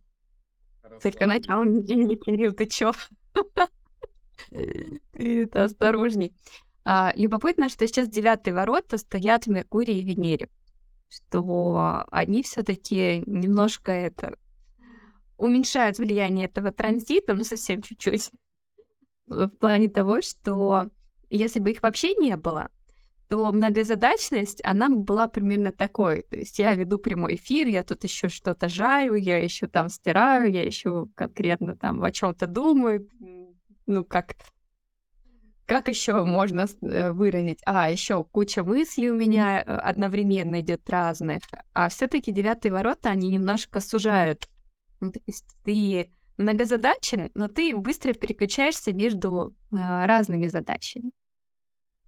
Только 1.01 1.25
начало 1.25 1.63
недельный 1.63 2.17
период, 2.17 2.57
ты 2.57 2.67
чё? 2.67 2.93
Это 4.51 5.63
осторожней. 5.63 6.35
А, 6.85 7.13
любопытно, 7.15 7.67
что 7.67 7.87
сейчас 7.87 8.09
девятые 8.09 8.53
ворота 8.53 8.99
стоят 8.99 9.47
в 9.47 9.49
Меркурии 9.49 9.97
и 9.97 10.05
Венере, 10.05 10.49
что 11.09 12.05
они 12.11 12.43
все 12.43 12.61
таки 12.61 13.23
немножко 13.25 13.91
это 13.91 14.37
уменьшают 15.37 15.97
влияние 15.97 16.45
этого 16.45 16.71
транзита, 16.71 17.33
ну 17.33 17.43
совсем 17.43 17.81
чуть-чуть, 17.81 18.31
в 19.27 19.49
плане 19.49 19.89
того, 19.89 20.21
что 20.21 20.89
если 21.29 21.59
бы 21.59 21.71
их 21.71 21.83
вообще 21.83 22.15
не 22.15 22.35
было, 22.37 22.69
то 23.29 23.51
многозадачность, 23.51 24.61
она 24.63 24.89
была 24.89 25.27
примерно 25.27 25.71
такой. 25.71 26.23
То 26.23 26.37
есть 26.37 26.59
я 26.59 26.73
веду 26.75 26.97
прямой 26.97 27.35
эфир, 27.35 27.67
я 27.67 27.83
тут 27.83 28.03
еще 28.03 28.29
что-то 28.29 28.69
жаю, 28.69 29.15
я 29.15 29.37
еще 29.37 29.67
там 29.67 29.89
стираю, 29.89 30.51
я 30.51 30.63
еще 30.63 31.07
конкретно 31.13 31.75
там 31.75 32.03
о 32.03 32.11
чем-то 32.11 32.47
думаю. 32.47 33.09
Ну, 33.85 34.05
как 34.05 34.35
как 35.65 35.89
еще 35.89 36.23
можно 36.23 36.65
э, 36.81 37.11
выразить? 37.11 37.59
А, 37.65 37.91
еще 37.91 38.23
куча 38.23 38.63
мыслей 38.63 39.11
у 39.11 39.17
меня 39.17 39.59
э, 39.59 39.63
одновременно 39.63 40.61
идет 40.61 40.89
разных. 40.89 41.41
А 41.73 41.89
все-таки 41.89 42.31
девятые 42.31 42.71
ворота, 42.71 43.09
они 43.09 43.27
немножко 43.27 43.81
сужают. 43.81 44.47
Ну, 44.99 45.11
то 45.11 45.19
есть 45.25 45.45
ты 45.63 46.11
многозадачен, 46.37 47.31
но 47.33 47.47
ты 47.47 47.75
быстро 47.75 48.13
переключаешься 48.13 48.93
между 48.93 49.55
э, 49.71 50.05
разными 50.05 50.47
задачами 50.47 51.11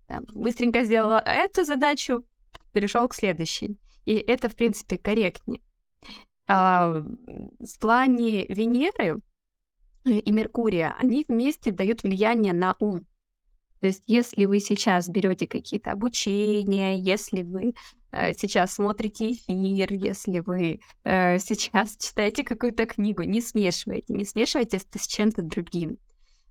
там, 0.09 0.25
быстренько 0.33 0.83
сделала 0.83 1.19
эту 1.19 1.63
задачу, 1.63 2.25
перешел 2.73 3.07
к 3.07 3.13
следующей. 3.13 3.77
И 4.05 4.15
это, 4.15 4.49
в 4.49 4.55
принципе, 4.55 4.97
корректнее. 4.97 5.61
А, 6.47 6.89
в 6.89 7.79
плане 7.79 8.47
Венеры 8.47 9.21
и 10.03 10.31
Меркурия, 10.31 10.95
они 10.99 11.25
вместе 11.27 11.71
дают 11.71 12.01
влияние 12.01 12.53
на 12.53 12.75
ум. 12.79 13.05
То 13.81 13.87
есть, 13.87 14.03
если 14.07 14.45
вы 14.45 14.59
сейчас 14.59 15.07
берете 15.07 15.47
какие-то 15.47 15.91
обучения, 15.91 16.97
если 16.97 17.43
вы 17.43 17.75
э, 18.11 18.33
сейчас 18.33 18.73
смотрите 18.73 19.31
эфир, 19.31 19.93
если 19.93 20.39
вы 20.39 20.81
э, 21.03 21.39
сейчас 21.39 21.95
читаете 21.97 22.43
какую-то 22.43 22.85
книгу, 22.85 23.23
не 23.23 23.41
смешивайте, 23.41 24.13
не 24.13 24.25
смешивайте 24.25 24.79
с 24.79 25.07
чем-то 25.07 25.41
другим 25.43 25.97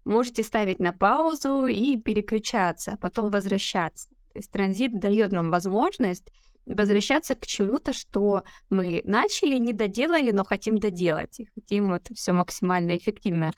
можете 0.08 0.42
ставить 0.42 0.80
на 0.80 0.92
паузу 0.92 1.66
и 1.66 1.96
переключаться, 1.98 2.92
а 2.92 2.96
потом 2.96 3.30
возвращаться. 3.30 4.08
То 4.32 4.38
есть 4.38 4.50
транзит 4.50 4.98
дает 4.98 5.32
нам 5.32 5.50
возможность 5.50 6.32
возвращаться 6.66 7.34
к 7.34 7.46
чему-то, 7.46 7.92
что 7.92 8.42
мы 8.70 9.02
начали, 9.04 9.56
не 9.58 9.72
доделали, 9.72 10.32
но 10.32 10.44
хотим 10.44 10.78
доделать. 10.78 11.40
И 11.40 11.48
хотим 11.54 11.92
это 11.92 12.14
все 12.14 12.32
максимально 12.32 12.96
эффективно 12.96 13.52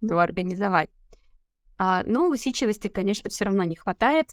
ну, 0.00 0.18
организовать. 0.18 0.90
А, 1.78 2.02
но 2.04 2.28
усидчивости, 2.28 2.88
конечно, 2.88 3.30
все 3.30 3.44
равно 3.44 3.64
не 3.64 3.76
хватает. 3.76 4.30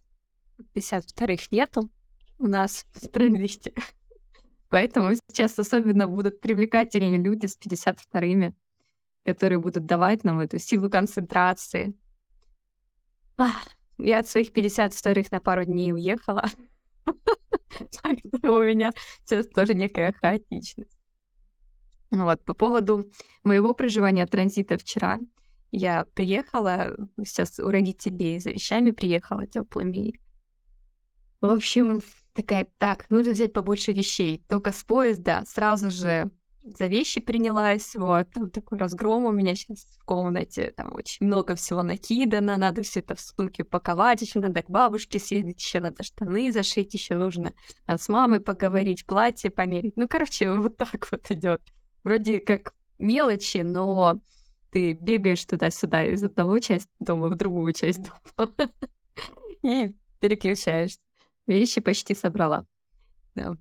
52-х 0.75 1.47
нету 1.51 1.89
у 2.37 2.47
нас 2.47 2.85
в 2.93 3.07
транзите. 3.07 3.73
Поэтому 4.69 5.15
сейчас 5.27 5.57
особенно 5.57 6.07
будут 6.07 6.39
привлекательные 6.39 7.17
люди 7.17 7.47
с 7.47 7.57
52-ми 7.57 8.53
которые 9.25 9.59
будут 9.59 9.85
давать 9.85 10.23
нам 10.23 10.39
эту 10.39 10.59
силу 10.59 10.89
концентрации. 10.89 11.93
Я 13.97 14.19
от 14.19 14.27
своих 14.27 14.51
52 14.51 15.23
на 15.31 15.39
пару 15.39 15.65
дней 15.65 15.93
уехала. 15.93 16.45
У 18.43 18.47
меня 18.47 18.91
сейчас 19.23 19.47
тоже 19.47 19.73
некая 19.73 20.13
хаотичность. 20.13 20.97
Вот, 22.09 22.43
по 22.43 22.53
поводу 22.53 23.09
моего 23.43 23.73
проживания 23.73 24.25
транзита 24.25 24.77
вчера. 24.77 25.19
Я 25.71 26.05
приехала, 26.13 26.95
сейчас 27.25 27.59
у 27.59 27.69
родителей 27.69 28.39
за 28.39 28.51
вещами 28.51 28.91
приехала 28.91 29.47
теплыми. 29.47 30.19
В 31.39 31.49
общем, 31.49 32.01
такая, 32.33 32.67
так, 32.77 33.09
нужно 33.09 33.31
взять 33.31 33.53
побольше 33.53 33.93
вещей. 33.93 34.43
Только 34.47 34.73
с 34.73 34.83
поезда 34.83 35.43
сразу 35.47 35.89
же 35.89 36.29
за 36.63 36.85
вещи 36.87 37.21
принялась, 37.21 37.95
вот, 37.95 38.29
там 38.31 38.49
такой 38.49 38.77
разгром 38.77 39.25
у 39.25 39.31
меня 39.31 39.55
сейчас 39.55 39.85
в 39.99 40.05
комнате, 40.05 40.73
там 40.75 40.93
очень 40.93 41.25
много 41.25 41.55
всего 41.55 41.81
накидано, 41.81 42.55
надо 42.57 42.83
все 42.83 42.99
это 42.99 43.15
в 43.15 43.19
сумке 43.19 43.63
упаковать, 43.63 44.21
еще 44.21 44.39
надо 44.39 44.61
к 44.61 44.69
бабушке 44.69 45.17
съездить, 45.17 45.59
еще 45.59 45.79
надо 45.79 46.03
штаны 46.03 46.51
зашить, 46.51 46.93
еще 46.93 47.15
нужно 47.15 47.53
с 47.87 48.07
мамой 48.09 48.41
поговорить, 48.41 49.05
платье 49.05 49.49
померить, 49.49 49.97
ну, 49.97 50.07
короче, 50.07 50.51
вот 50.53 50.77
так 50.77 51.07
вот 51.11 51.31
идет. 51.31 51.61
Вроде 52.03 52.39
как 52.39 52.73
мелочи, 52.99 53.57
но 53.57 54.21
ты 54.71 54.93
бегаешь 54.93 55.43
туда-сюда 55.45 56.05
из 56.05 56.23
одного 56.23 56.59
части 56.59 56.89
дома 56.99 57.27
в 57.27 57.35
другую 57.35 57.73
часть 57.73 58.01
дома 58.03 58.51
и 59.63 59.93
переключаешь. 60.19 60.97
Вещи 61.45 61.81
почти 61.81 62.15
собрала. 62.15 62.65
Да. 63.35 63.57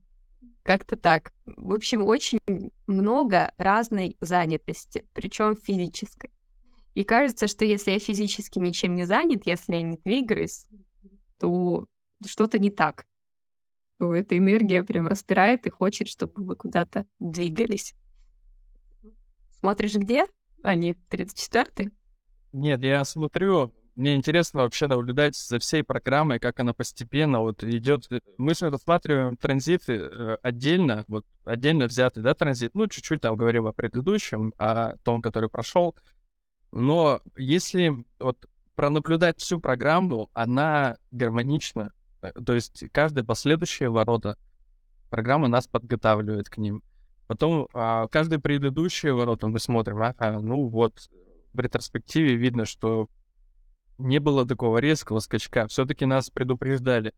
Как-то 0.62 0.96
так. 0.96 1.32
В 1.46 1.74
общем, 1.74 2.04
очень 2.04 2.38
много 2.86 3.52
разной 3.56 4.16
занятости, 4.20 5.04
причем 5.12 5.56
физической. 5.56 6.30
И 6.94 7.04
кажется, 7.04 7.48
что 7.48 7.64
если 7.64 7.92
я 7.92 7.98
физически 7.98 8.58
ничем 8.58 8.94
не 8.94 9.04
занят, 9.04 9.46
если 9.46 9.74
я 9.74 9.82
не 9.82 9.96
двигаюсь, 9.96 10.66
то 11.38 11.86
что-то 12.24 12.58
не 12.58 12.70
так. 12.70 13.06
То 13.98 14.14
эта 14.14 14.36
энергия 14.36 14.82
прям 14.84 15.08
распирает 15.08 15.66
и 15.66 15.70
хочет, 15.70 16.08
чтобы 16.08 16.44
вы 16.44 16.56
куда-то 16.56 17.06
двигались. 17.18 17.94
Смотришь 19.60 19.94
где? 19.94 20.26
А, 20.62 20.74
нет, 20.74 20.98
34-й? 21.10 21.90
Нет, 22.52 22.82
я 22.82 23.04
смотрю 23.04 23.72
мне 24.00 24.14
интересно 24.14 24.62
вообще 24.62 24.86
наблюдать 24.86 25.36
за 25.36 25.58
всей 25.58 25.84
программой, 25.84 26.38
как 26.38 26.58
она 26.60 26.72
постепенно 26.72 27.40
вот 27.40 27.62
идет. 27.64 28.08
Мы 28.38 28.54
с 28.54 28.62
рассматриваем 28.62 29.36
транзиты 29.36 29.92
э, 29.92 30.36
отдельно, 30.42 31.04
вот 31.06 31.26
отдельно 31.44 31.84
взятый, 31.84 32.22
да, 32.22 32.32
транзит. 32.32 32.74
Ну, 32.74 32.86
чуть-чуть 32.86 33.20
там 33.20 33.36
говорим 33.36 33.66
о 33.66 33.74
предыдущем, 33.74 34.54
о 34.56 34.96
том, 35.04 35.20
который 35.20 35.50
прошел. 35.50 35.94
Но 36.72 37.20
если 37.36 38.04
вот 38.18 38.46
пронаблюдать 38.74 39.38
всю 39.38 39.60
программу, 39.60 40.30
она 40.32 40.96
гармонична. 41.10 41.92
Э, 42.22 42.32
то 42.32 42.54
есть 42.54 42.84
каждые 42.92 43.24
последующие 43.24 43.90
ворота 43.90 44.38
программа 45.10 45.48
нас 45.48 45.66
подготавливает 45.66 46.48
к 46.48 46.56
ним. 46.56 46.82
Потом 47.30 47.68
а, 47.74 48.08
каждые 48.08 48.40
предыдущие 48.40 49.14
ворота 49.14 49.46
мы 49.46 49.60
смотрим, 49.60 50.02
а, 50.02 50.40
ну 50.40 50.66
вот 50.66 51.08
в 51.52 51.60
ретроспективе 51.60 52.34
видно, 52.34 52.64
что 52.64 53.08
не 53.98 54.18
было 54.18 54.44
такого 54.44 54.78
резкого 54.78 55.20
скачка. 55.20 55.68
Все-таки 55.68 56.06
нас 56.06 56.28
предупреждали. 56.28 57.14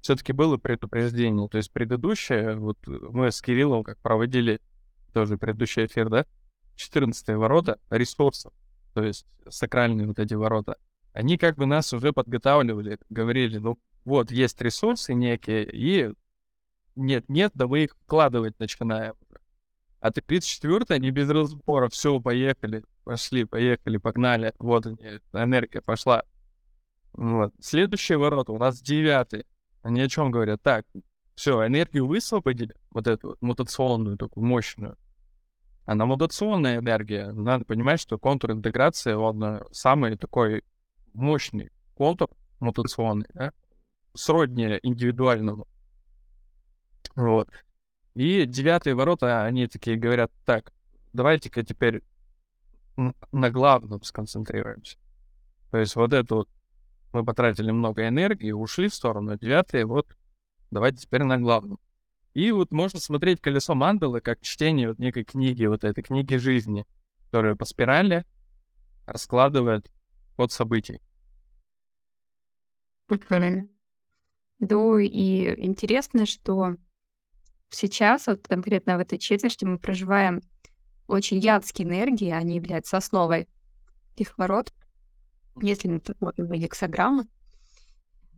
Все-таки 0.00 0.32
было 0.32 0.58
предупреждение. 0.58 1.48
То 1.48 1.56
есть 1.56 1.72
предыдущее, 1.72 2.54
вот 2.54 2.78
мы 2.86 3.32
с 3.32 3.42
Кириллом 3.42 3.82
как 3.82 3.98
проводили 3.98 4.60
тоже 5.12 5.38
предыдущий 5.38 5.86
эфир, 5.86 6.08
да? 6.08 6.24
14 6.76 7.30
ворота 7.30 7.80
ресурсов, 7.90 8.52
то 8.94 9.02
есть 9.02 9.26
сакральные 9.48 10.06
вот 10.06 10.20
эти 10.20 10.34
ворота, 10.34 10.76
они 11.12 11.36
как 11.36 11.56
бы 11.56 11.66
нас 11.66 11.92
уже 11.92 12.12
подготавливали, 12.12 13.00
говорили, 13.10 13.58
ну 13.58 13.76
вот 14.04 14.30
есть 14.30 14.62
ресурсы 14.62 15.14
некие, 15.14 15.68
и 15.68 16.14
нет-нет, 16.94 17.50
да 17.54 17.66
мы 17.66 17.84
их 17.84 17.96
вкладывать 18.04 18.56
начинаем. 18.60 19.14
А 20.00 20.10
34 20.12 20.84
они 20.90 21.10
без 21.10 21.28
разбора, 21.28 21.88
все, 21.88 22.20
поехали, 22.20 22.84
пошли, 23.04 23.44
поехали, 23.44 23.96
погнали, 23.96 24.54
вот 24.58 24.86
они, 24.86 25.20
энергия 25.32 25.80
пошла. 25.80 26.22
Вот. 27.12 27.52
Следующие 27.60 28.16
ворота 28.18 28.52
у 28.52 28.58
нас 28.58 28.80
девятый. 28.80 29.44
Они 29.82 30.00
о 30.00 30.08
чем 30.08 30.30
говорят? 30.30 30.62
Так, 30.62 30.86
все, 31.34 31.66
энергию 31.66 32.06
высвободили, 32.06 32.74
вот 32.90 33.06
эту 33.06 33.28
вот 33.28 33.42
мутационную, 33.42 34.16
такую 34.18 34.44
мощную. 34.44 34.96
Она 35.84 36.04
мутационная 36.04 36.78
энергия. 36.78 37.32
Надо 37.32 37.64
понимать, 37.64 38.00
что 38.00 38.18
контур 38.18 38.52
интеграции, 38.52 39.14
он 39.14 39.42
э, 39.42 39.62
самый 39.72 40.16
такой 40.16 40.62
мощный 41.14 41.70
контур 41.94 42.28
мутационный, 42.60 43.26
да? 43.32 43.52
сродни 44.14 44.78
индивидуальному. 44.82 45.66
Вот. 47.16 47.48
И 48.18 48.46
девятые 48.46 48.96
ворота, 48.96 49.44
они 49.44 49.68
такие 49.68 49.96
говорят, 49.96 50.32
так, 50.44 50.72
давайте-ка 51.12 51.62
теперь 51.62 52.02
на 52.96 53.48
главном 53.48 54.02
сконцентрируемся. 54.02 54.98
То 55.70 55.78
есть 55.78 55.94
вот 55.94 56.12
это 56.12 56.34
вот 56.34 56.48
мы 57.12 57.24
потратили 57.24 57.70
много 57.70 58.08
энергии, 58.08 58.50
ушли 58.50 58.88
в 58.88 58.94
сторону, 58.94 59.38
девятые 59.38 59.86
вот 59.86 60.16
давайте 60.72 60.98
теперь 60.98 61.22
на 61.22 61.38
главном. 61.38 61.78
И 62.34 62.50
вот 62.50 62.72
можно 62.72 62.98
смотреть 62.98 63.40
колесо 63.40 63.76
мандалы 63.76 64.20
как 64.20 64.40
чтение 64.40 64.88
вот 64.88 64.98
некой 64.98 65.22
книги, 65.22 65.66
вот 65.66 65.84
этой 65.84 66.02
книги 66.02 66.34
жизни, 66.34 66.86
которая 67.26 67.54
по 67.54 67.66
спирали 67.66 68.26
раскладывает 69.06 69.92
ход 70.34 70.50
событий. 70.50 71.00
Да, 74.58 75.00
и 75.00 75.64
интересно, 75.64 76.26
что 76.26 76.78
сейчас, 77.70 78.26
вот 78.26 78.46
конкретно 78.46 78.96
в 78.96 79.00
этой 79.00 79.18
четверти, 79.18 79.64
мы 79.64 79.78
проживаем 79.78 80.40
очень 81.06 81.38
ядские 81.38 81.88
энергии, 81.88 82.30
они 82.30 82.56
являются 82.56 82.96
основой 82.96 83.48
этих 84.14 84.36
ворот, 84.38 84.72
если 85.60 85.88
мы 85.88 86.00
посмотрим 86.00 86.46
на 86.46 86.56
гексограммы. 86.56 87.26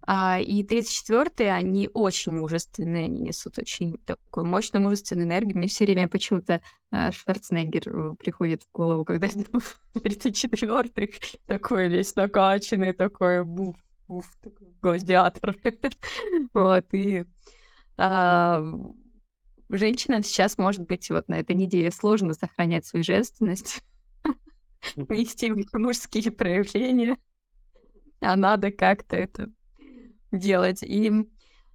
А, 0.07 0.41
и 0.41 0.65
34-е, 0.65 1.53
они 1.53 1.89
очень 1.93 2.33
мужественные, 2.33 3.05
они 3.05 3.21
несут 3.21 3.59
очень 3.59 3.99
такую 3.99 4.47
мощную 4.47 4.83
мужественную 4.83 5.27
энергию. 5.27 5.59
Мне 5.59 5.69
все 5.69 5.85
время 5.85 6.09
почему-то 6.09 6.63
а, 6.91 7.13
Шварценеггер 7.13 7.89
э, 7.89 8.15
приходит 8.17 8.63
в 8.63 8.73
голову, 8.73 9.05
когда 9.05 9.29
34-й 9.29 11.15
такой 11.47 11.89
весь 11.89 12.17
накачанный, 12.17 12.93
такой 12.93 13.45
буф, 13.45 13.77
буф, 14.09 14.27
такой 14.43 14.69
гладиатор. 14.81 15.55
вот, 16.55 16.87
и 16.93 17.25
а, 17.97 18.65
женщинам 19.77 20.23
сейчас, 20.23 20.59
может 20.59 20.83
быть, 20.83 21.09
вот 21.11 21.29
на 21.29 21.39
этой 21.39 21.55
неделе 21.55 21.91
сложно 21.91 22.35
сохранять 22.35 22.87
свою 22.87 23.05
женственность, 23.05 23.83
вести 24.97 25.53
мужские 25.73 26.31
проявления, 26.31 27.19
а 28.21 28.37
надо 28.37 28.71
как-то 28.71 29.17
это 29.17 29.51
делать. 30.33 30.83
И 30.83 31.13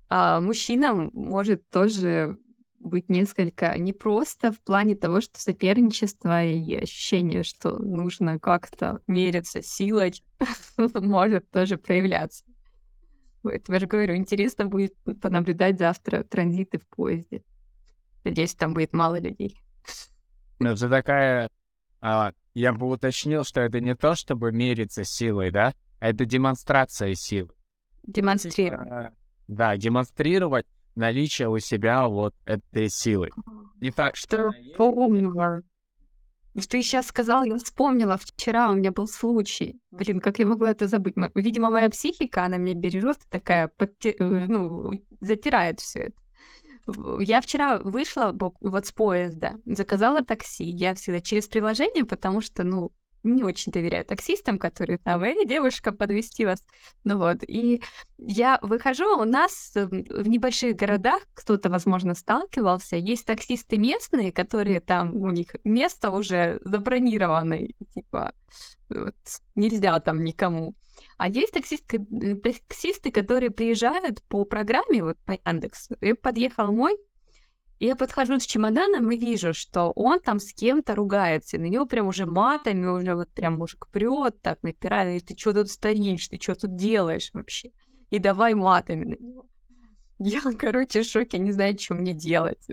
а, 0.09 0.41
мужчинам 0.41 1.09
может 1.13 1.69
тоже 1.69 2.37
быть 2.79 3.09
несколько 3.09 3.77
непросто 3.77 4.51
в 4.51 4.61
плане 4.61 4.95
того, 4.95 5.19
что 5.19 5.39
соперничество 5.39 6.45
и 6.45 6.75
ощущение, 6.75 7.43
что 7.43 7.77
нужно 7.79 8.39
как-то 8.39 9.01
мериться 9.07 9.61
силой, 9.61 10.13
может 10.77 11.49
тоже 11.49 11.77
проявляться. 11.77 12.45
Вот, 13.41 13.61
я 13.67 13.79
же 13.79 13.87
говорю, 13.87 14.15
интересно 14.15 14.65
будет 14.65 14.95
понаблюдать 15.21 15.79
завтра 15.79 16.23
транзиты 16.23 16.79
в 16.79 16.87
поезде. 16.87 17.43
Надеюсь, 18.25 18.55
там 18.55 18.73
будет 18.73 18.91
мало 18.91 19.19
людей. 19.19 19.61
Ну, 20.59 20.71
это 20.71 20.89
такая... 20.89 21.49
А, 22.01 22.31
я 22.55 22.73
бы 22.73 22.89
уточнил, 22.89 23.43
что 23.43 23.61
это 23.61 23.79
не 23.79 23.95
то, 23.95 24.15
чтобы 24.15 24.51
мериться 24.51 25.03
силой, 25.03 25.51
да? 25.51 25.73
А 25.99 26.09
это 26.09 26.25
демонстрация 26.25 27.13
силы. 27.15 27.49
Демонстрировать. 28.03 28.91
А, 28.91 29.13
да, 29.47 29.77
демонстрировать 29.77 30.65
наличие 30.95 31.49
у 31.49 31.59
себя 31.59 32.07
вот 32.07 32.33
этой 32.45 32.89
силы. 32.89 33.29
Не 33.79 33.91
так, 33.91 34.15
что... 34.15 34.51
Помнила. 34.75 35.61
Ты 36.53 36.81
сейчас 36.81 37.07
сказал, 37.07 37.43
я 37.43 37.57
вспомнила, 37.57 38.17
вчера 38.17 38.71
у 38.71 38.75
меня 38.75 38.91
был 38.91 39.07
случай. 39.07 39.79
Блин, 39.91 40.21
как 40.21 40.39
я 40.39 40.45
могла 40.45 40.71
это 40.71 40.87
забыть? 40.87 41.15
Видимо, 41.35 41.69
моя 41.69 41.89
психика, 41.89 42.45
она 42.45 42.57
меня 42.57 42.73
бережет, 42.75 43.17
такая, 43.29 43.67
подти... 43.67 44.15
Э, 44.17 44.45
ну, 44.47 44.93
затирает 45.19 45.81
все 45.81 45.99
это. 45.99 46.24
Я 47.19 47.41
вчера 47.41 47.79
вышла 47.79 48.35
вот 48.61 48.85
с 48.85 48.91
поезда, 48.91 49.55
заказала 49.65 50.23
такси. 50.23 50.63
Я 50.63 50.93
всегда 50.93 51.21
через 51.21 51.47
приложение, 51.47 52.05
потому 52.05 52.41
что, 52.41 52.63
ну, 52.63 52.91
не 53.25 53.43
очень 53.43 53.71
доверяю 53.71 54.05
таксистам, 54.05 54.57
которые 54.57 54.97
там, 54.97 55.23
эй, 55.23 55.45
девушка, 55.45 55.91
подвести 55.91 56.45
вас. 56.45 56.63
Ну 57.03 57.17
вот, 57.17 57.43
и 57.47 57.81
я 58.17 58.59
выхожу, 58.61 59.19
у 59.19 59.25
нас 59.25 59.71
в 59.73 60.27
небольших 60.27 60.75
городах, 60.75 61.21
кто-то, 61.33 61.69
возможно, 61.69 62.13
сталкивался, 62.13 62.95
есть 62.95 63.25
таксисты 63.25 63.77
местные, 63.77 64.31
которые 64.31 64.79
там, 64.79 65.15
у 65.15 65.29
них 65.31 65.55
место 65.63 66.11
уже 66.11 66.59
забронировано, 66.63 67.59
типа, 67.93 68.33
вот, 68.89 69.15
нельзя 69.55 69.99
там 69.99 70.23
никому. 70.23 70.75
А 71.17 71.27
есть 71.27 71.53
таксисты, 71.53 71.99
таксисты, 72.41 73.11
которые 73.11 73.51
приезжают 73.51 74.21
по 74.23 74.45
программе, 74.45 75.03
вот 75.03 75.17
по 75.25 75.37
Яндексу, 75.45 75.95
и 76.01 76.13
подъехал 76.13 76.71
мой, 76.71 76.97
я 77.79 77.95
подхожу 77.95 78.39
с 78.39 78.45
чемоданом 78.45 79.11
и 79.11 79.17
вижу, 79.17 79.53
что 79.53 79.91
он 79.95 80.19
там 80.19 80.39
с 80.39 80.53
кем-то 80.53 80.95
ругается. 80.95 81.57
На 81.57 81.65
него 81.65 81.85
прям 81.85 82.07
уже 82.07 82.25
матами, 82.25 82.85
уже 82.87 83.15
вот 83.15 83.29
прям 83.29 83.57
мужик 83.57 83.87
прет, 83.91 84.41
так 84.41 84.63
напирает, 84.63 85.25
ты 85.25 85.37
что 85.37 85.53
тут 85.53 85.69
стоишь, 85.69 86.27
ты 86.27 86.39
что 86.41 86.55
тут 86.55 86.75
делаешь 86.75 87.31
вообще? 87.33 87.71
И 88.09 88.19
давай 88.19 88.53
матами 88.53 89.05
на 89.05 89.15
него. 89.21 89.45
Я, 90.19 90.41
короче, 90.59 91.01
в 91.01 91.05
шоке, 91.05 91.37
не 91.37 91.51
знаю, 91.51 91.77
что 91.77 91.95
мне 91.95 92.13
делать. 92.13 92.65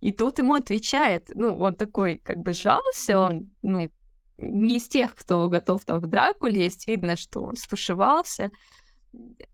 И 0.00 0.12
тут 0.12 0.38
ему 0.38 0.54
отвечает, 0.54 1.30
ну, 1.34 1.56
он 1.58 1.74
такой, 1.74 2.18
как 2.18 2.38
бы 2.38 2.52
жался, 2.52 3.18
он, 3.18 3.50
ну, 3.62 3.90
не 4.38 4.76
из 4.76 4.86
тех, 4.86 5.14
кто 5.14 5.48
готов 5.48 5.84
там 5.84 6.00
в 6.00 6.06
драку 6.06 6.46
лезть, 6.46 6.86
видно, 6.86 7.16
что 7.16 7.42
он 7.42 7.56
стушевался, 7.56 8.50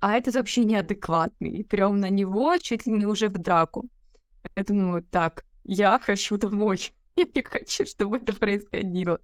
а 0.00 0.14
этот 0.16 0.34
вообще 0.34 0.64
неадекватный, 0.64 1.50
и 1.50 1.62
прям 1.62 2.00
на 2.00 2.10
него 2.10 2.56
чуть 2.58 2.86
ли 2.86 2.92
не 2.92 3.06
уже 3.06 3.28
в 3.28 3.38
драку. 3.38 3.88
Я 4.56 4.64
думаю, 4.64 5.02
так, 5.02 5.44
я 5.64 5.98
хочу 5.98 6.36
домой. 6.38 6.92
Я 7.16 7.26
не 7.34 7.42
хочу, 7.42 7.84
чтобы 7.84 8.16
это 8.18 8.34
происходило. 8.34 9.20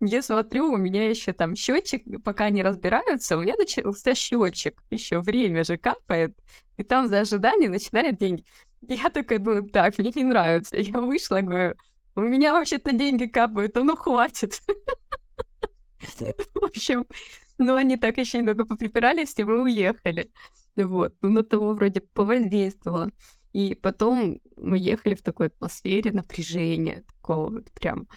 Я 0.00 0.22
смотрю, 0.22 0.72
у 0.72 0.76
меня 0.76 1.08
еще 1.08 1.32
там 1.32 1.56
счетчик, 1.56 2.04
пока 2.22 2.50
не 2.50 2.62
разбираются, 2.62 3.36
у 3.36 3.42
меня 3.42 3.56
начался 3.56 4.14
счетчик. 4.14 4.80
Еще 4.90 5.18
время 5.18 5.64
же 5.64 5.76
капает, 5.76 6.36
и 6.76 6.84
там 6.84 7.08
за 7.08 7.20
ожидание 7.20 7.68
начинают 7.68 8.18
деньги. 8.18 8.44
Я 8.82 9.10
такая 9.10 9.40
думаю, 9.40 9.68
так, 9.68 9.98
мне 9.98 10.12
не 10.14 10.22
нравится. 10.22 10.76
Я 10.76 11.00
вышла, 11.00 11.40
говорю, 11.40 11.74
у 12.14 12.20
меня 12.20 12.52
вообще-то 12.52 12.92
деньги 12.92 13.26
капают, 13.26 13.76
а 13.76 13.82
ну 13.82 13.96
хватит. 13.96 14.60
В 16.54 16.64
общем, 16.64 17.04
ну 17.58 17.74
они 17.74 17.96
так 17.96 18.18
еще 18.18 18.38
немного 18.38 18.64
поприпирались, 18.64 19.34
и 19.36 19.44
мы 19.44 19.62
уехали. 19.62 20.30
Вот, 20.76 21.14
ну 21.22 21.30
на 21.30 21.42
того 21.42 21.74
вроде 21.74 22.00
повоздействовало. 22.00 23.10
И 23.52 23.74
потом 23.74 24.40
мы 24.56 24.78
ехали 24.78 25.14
в 25.14 25.22
такой 25.22 25.46
атмосфере 25.46 26.12
напряжения, 26.12 27.04
такого 27.06 27.50
вот 27.50 27.70
прям... 27.72 28.08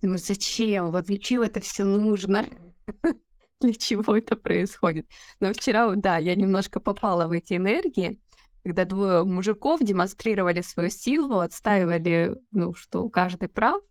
Думаю, 0.00 0.18
зачем? 0.18 0.92
Вот 0.92 1.06
для 1.06 1.18
чего 1.18 1.44
это 1.44 1.60
все 1.60 1.84
нужно? 1.84 2.46
для 3.60 3.74
чего 3.74 4.16
это 4.16 4.36
происходит? 4.36 5.08
Но 5.40 5.52
вчера, 5.52 5.92
да, 5.96 6.18
я 6.18 6.34
немножко 6.34 6.80
попала 6.80 7.26
в 7.26 7.32
эти 7.32 7.54
энергии, 7.54 8.20
когда 8.62 8.84
двое 8.84 9.24
мужиков 9.24 9.80
демонстрировали 9.80 10.60
свою 10.60 10.90
силу, 10.90 11.38
отстаивали, 11.38 12.36
ну, 12.50 12.74
что 12.74 13.08
каждый 13.08 13.48
прав, 13.48 13.82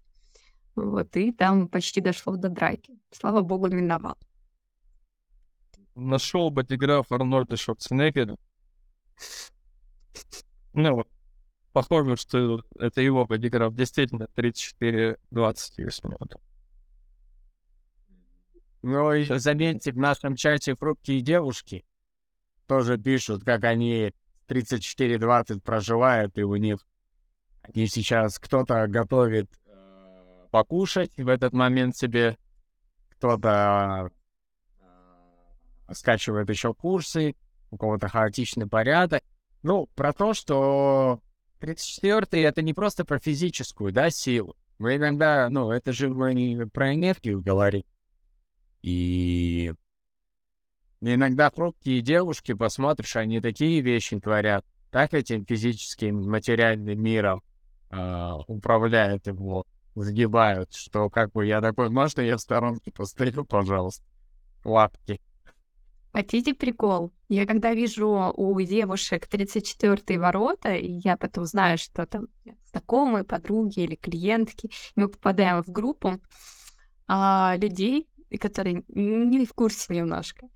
вот, 0.76 1.16
и 1.18 1.32
там 1.32 1.68
почти 1.68 2.02
дошло 2.02 2.36
до 2.36 2.50
драки. 2.50 2.94
Слава 3.12 3.42
богу, 3.42 3.68
виноват. 3.68 4.18
Нашел 5.96 6.52
бодиграф 6.52 7.12
Арнольда 7.12 7.58
Шварценеггера, 7.58 8.38
ну, 10.74 11.06
похоже, 11.74 12.16
что 12.16 12.62
это 12.80 13.02
его 13.02 13.26
бодиграф 13.26 13.74
действительно 13.76 14.28
34-20, 14.36 15.18
если 15.78 16.08
не 16.08 16.16
Ну 18.82 19.14
и 19.14 19.26
заметьте, 19.26 19.92
в 19.92 19.98
нашем 19.98 20.36
чате 20.36 20.76
хрупкие 20.76 21.22
девушки 21.22 21.86
тоже 22.68 22.98
пишут, 22.98 23.44
как 23.44 23.64
они 23.64 24.14
34-20 24.48 25.62
проживают, 25.62 26.38
и 26.38 26.44
у 26.44 26.56
них 26.56 26.80
они 27.62 27.88
сейчас 27.88 28.40
кто-то 28.40 28.88
готовит 28.88 29.50
э, 29.66 30.48
покушать 30.52 31.12
в 31.18 31.28
этот 31.28 31.54
момент 31.54 31.98
себе, 31.98 32.38
кто-то 33.10 34.10
э, 34.80 35.94
скачивает 35.94 36.50
еще 36.50 36.74
курсы, 36.74 37.36
у 37.72 37.78
кого-то 37.78 38.08
хаотичный 38.08 38.68
порядок. 38.68 39.24
Ну, 39.64 39.88
про 39.96 40.14
то, 40.14 40.34
что 40.34 41.22
34-й 41.60 42.42
это 42.42 42.62
не 42.62 42.74
просто 42.74 43.06
про 43.06 43.20
физическую, 43.20 43.92
да, 43.92 44.10
силу. 44.10 44.56
Мы 44.78 44.98
иногда, 44.98 45.50
ну, 45.50 45.72
это 45.72 45.92
же 45.92 46.10
мы 46.10 46.68
про 46.70 46.94
энергию 46.94 47.42
говорим. 47.42 47.84
И 48.82 49.74
Иногда 51.02 51.52
хрупкие 51.52 52.02
девушки, 52.02 52.54
посмотришь, 52.54 53.16
они 53.16 53.40
такие 53.40 53.82
вещи 53.82 54.20
творят, 54.20 54.66
так 54.90 55.14
этим 55.14 55.46
физическим, 55.46 56.28
материальным 56.28 57.00
миром 57.00 57.44
э, 57.92 58.32
управляют 58.48 59.28
его, 59.28 59.64
сгибают, 59.94 60.74
что 60.74 61.10
как 61.10 61.32
бы 61.34 61.46
я 61.46 61.62
такой, 61.62 61.90
можно 61.90 62.22
я 62.22 62.38
в 62.38 62.42
сторонке 62.42 62.92
постою, 62.92 63.46
пожалуйста, 63.46 64.04
лапки. 64.64 65.22
Хотите 66.14 66.54
прикол? 66.54 67.12
Я 67.30 67.46
когда 67.46 67.74
вижу 67.74 68.34
у 68.36 68.62
девушек 68.62 69.28
34 69.28 70.20
ворота, 70.20 70.74
и 70.74 70.92
я 71.04 71.18
потом 71.18 71.46
знаю, 71.46 71.78
что 71.78 72.06
там 72.06 72.28
знакомые, 72.72 73.24
подруги 73.24 73.82
или 73.82 73.96
клиентки, 73.96 74.70
мы 74.96 75.10
попадаем 75.10 75.64
в 75.64 75.68
группу 75.68 76.20
а, 77.08 77.56
людей, 77.58 78.08
которые 78.40 78.84
не 78.88 79.46
в 79.46 79.54
курсе 79.54 79.94
немножко. 79.94 80.48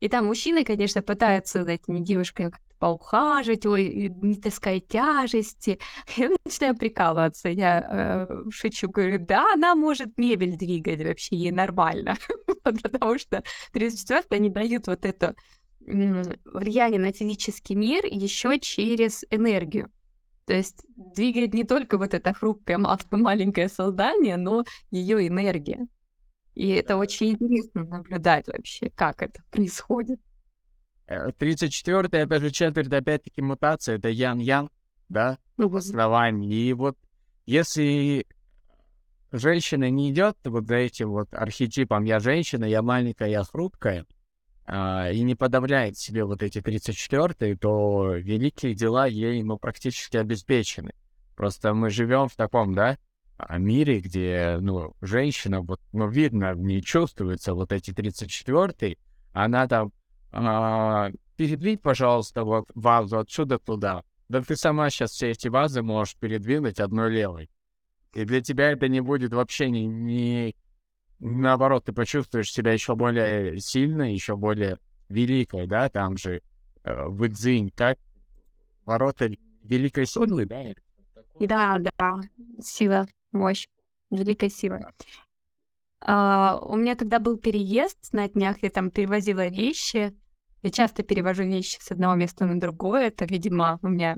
И 0.00 0.08
там 0.08 0.26
мужчины, 0.26 0.64
конечно, 0.64 1.02
пытаются 1.02 1.64
за 1.64 1.72
этими 1.72 2.00
девушками 2.00 2.52
поухаживать, 2.78 3.66
ой, 3.66 4.08
не 4.22 4.36
таскай 4.36 4.80
тяжести. 4.80 5.78
Я 6.16 6.30
начинаю 6.44 6.76
прикалываться. 6.76 7.48
Я 7.48 8.28
э, 8.28 8.50
шучу, 8.50 8.88
говорю, 8.88 9.18
да, 9.18 9.54
она 9.54 9.74
может 9.74 10.16
мебель 10.18 10.56
двигать 10.56 11.02
вообще, 11.02 11.36
ей 11.36 11.50
нормально. 11.52 12.16
Потому 12.62 13.18
что 13.18 13.42
34 13.72 14.24
они 14.30 14.50
дают 14.50 14.86
вот 14.86 15.04
это 15.04 15.34
влияние 15.80 17.00
на 17.00 17.12
физический 17.12 17.74
мир 17.76 18.04
еще 18.06 18.58
через 18.58 19.24
энергию. 19.30 19.90
То 20.46 20.54
есть 20.54 20.84
двигает 20.96 21.54
не 21.54 21.64
только 21.64 21.98
вот 21.98 22.14
это 22.14 22.32
хрупкое 22.32 22.78
маленькое 23.10 23.68
создание, 23.68 24.36
но 24.36 24.64
ее 24.90 25.26
энергия. 25.26 25.86
И 26.54 26.68
это 26.68 26.96
очень 26.96 27.32
интересно 27.32 27.84
наблюдать 27.84 28.46
вообще, 28.46 28.90
как 28.90 29.22
это 29.22 29.42
происходит. 29.50 30.20
34-й, 31.08 32.22
опять 32.22 32.42
же, 32.42 32.50
четверть, 32.50 32.92
опять-таки, 32.92 33.42
мутация, 33.42 33.96
это 33.96 34.08
ян-ян, 34.08 34.70
да, 35.08 35.38
ну, 35.56 35.68
в 35.68 35.76
основании. 35.76 36.52
И 36.52 36.72
вот 36.72 36.96
если 37.46 38.26
женщина 39.32 39.88
не 39.90 40.10
идет 40.10 40.36
вот 40.44 40.66
за 40.66 40.76
этим 40.76 41.10
вот 41.10 41.28
архетипом 41.32 42.04
«я 42.04 42.18
женщина, 42.18 42.64
я 42.64 42.82
маленькая, 42.82 43.28
я 43.28 43.44
хрупкая», 43.44 44.06
а, 44.68 45.10
и 45.10 45.22
не 45.22 45.36
подавляет 45.36 45.96
себе 45.96 46.24
вот 46.24 46.42
эти 46.42 46.58
34-е, 46.58 47.56
то 47.56 48.14
великие 48.14 48.74
дела 48.74 49.06
ей, 49.06 49.42
ну, 49.42 49.58
практически 49.58 50.16
обеспечены. 50.16 50.92
Просто 51.36 51.72
мы 51.72 51.90
живем 51.90 52.28
в 52.28 52.34
таком, 52.34 52.74
да, 52.74 52.98
а, 53.36 53.58
мире, 53.58 54.00
где, 54.00 54.58
ну, 54.60 54.94
женщина, 55.00 55.60
вот, 55.60 55.80
ну, 55.92 56.08
видно, 56.08 56.54
в 56.54 56.58
ней 56.58 56.82
чувствуется 56.82 57.54
вот 57.54 57.70
эти 57.70 57.90
34-е, 57.90 58.96
она 59.32 59.68
там, 59.68 59.92
а, 60.32 61.10
передвинь, 61.36 61.78
пожалуйста, 61.78 62.44
вот 62.44 62.70
вазу 62.74 63.18
отсюда 63.18 63.58
туда. 63.58 64.02
Да 64.28 64.42
ты 64.42 64.56
сама 64.56 64.90
сейчас 64.90 65.12
все 65.12 65.30
эти 65.30 65.48
вазы 65.48 65.82
можешь 65.82 66.16
передвинуть 66.16 66.80
одной 66.80 67.10
левой. 67.10 67.50
И 68.12 68.24
для 68.24 68.40
тебя 68.40 68.70
это 68.72 68.88
не 68.88 69.00
будет 69.00 69.32
вообще 69.32 69.70
не, 69.70 69.86
не... 69.86 70.56
Наоборот, 71.18 71.84
ты 71.84 71.92
почувствуешь 71.92 72.50
себя 72.50 72.72
еще 72.72 72.94
более 72.96 73.58
сильной, 73.60 74.14
еще 74.14 74.36
более 74.36 74.78
великой, 75.08 75.66
да, 75.66 75.88
там 75.88 76.16
же 76.16 76.42
э, 76.84 77.04
в 77.06 77.26
Идзинь, 77.26 77.70
как 77.70 77.98
ворота 78.84 79.30
великой 79.62 80.06
силы, 80.06 80.46
да? 80.46 80.74
Да, 81.38 81.78
да, 81.78 82.20
сила 82.60 83.06
мощь, 83.32 83.68
великая 84.10 84.48
сила. 84.48 84.92
А, 86.00 86.58
у 86.62 86.76
меня 86.76 86.94
тогда 86.94 87.18
был 87.18 87.36
переезд 87.36 88.12
на 88.12 88.28
днях, 88.28 88.62
я 88.62 88.70
там 88.70 88.90
перевозила 88.90 89.46
вещи. 89.48 90.14
Я 90.62 90.70
часто 90.70 91.02
перевожу 91.02 91.44
вещи 91.44 91.78
с 91.80 91.90
одного 91.90 92.14
места 92.14 92.44
на 92.46 92.58
другое. 92.60 93.08
Это, 93.08 93.24
видимо, 93.24 93.78
у 93.82 93.88
меня 93.88 94.16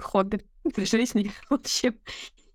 хобби 0.00 0.44
в 0.64 0.84
жизни, 0.84 1.30
в 1.50 1.54
общем. 1.54 1.98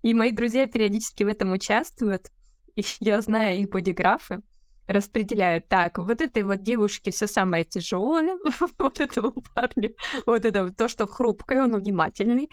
И 0.02 0.14
мои 0.14 0.32
друзья 0.32 0.66
периодически 0.66 1.24
в 1.24 1.28
этом 1.28 1.52
участвуют. 1.52 2.30
И 2.74 2.84
я 3.00 3.20
знаю 3.20 3.60
их 3.60 3.70
бодиграфы 3.70 4.42
распределяют 4.88 5.68
так, 5.68 5.98
вот 5.98 6.20
этой 6.20 6.42
вот 6.42 6.62
девушке 6.62 7.10
все 7.10 7.26
самое 7.26 7.64
тяжелое, 7.64 8.38
вот 8.78 9.00
этому 9.00 9.34
парню, 9.54 9.94
вот 10.26 10.44
это 10.46 10.72
то, 10.72 10.88
что 10.88 11.06
хрупкое, 11.06 11.62
он 11.62 11.76
внимательный. 11.78 12.48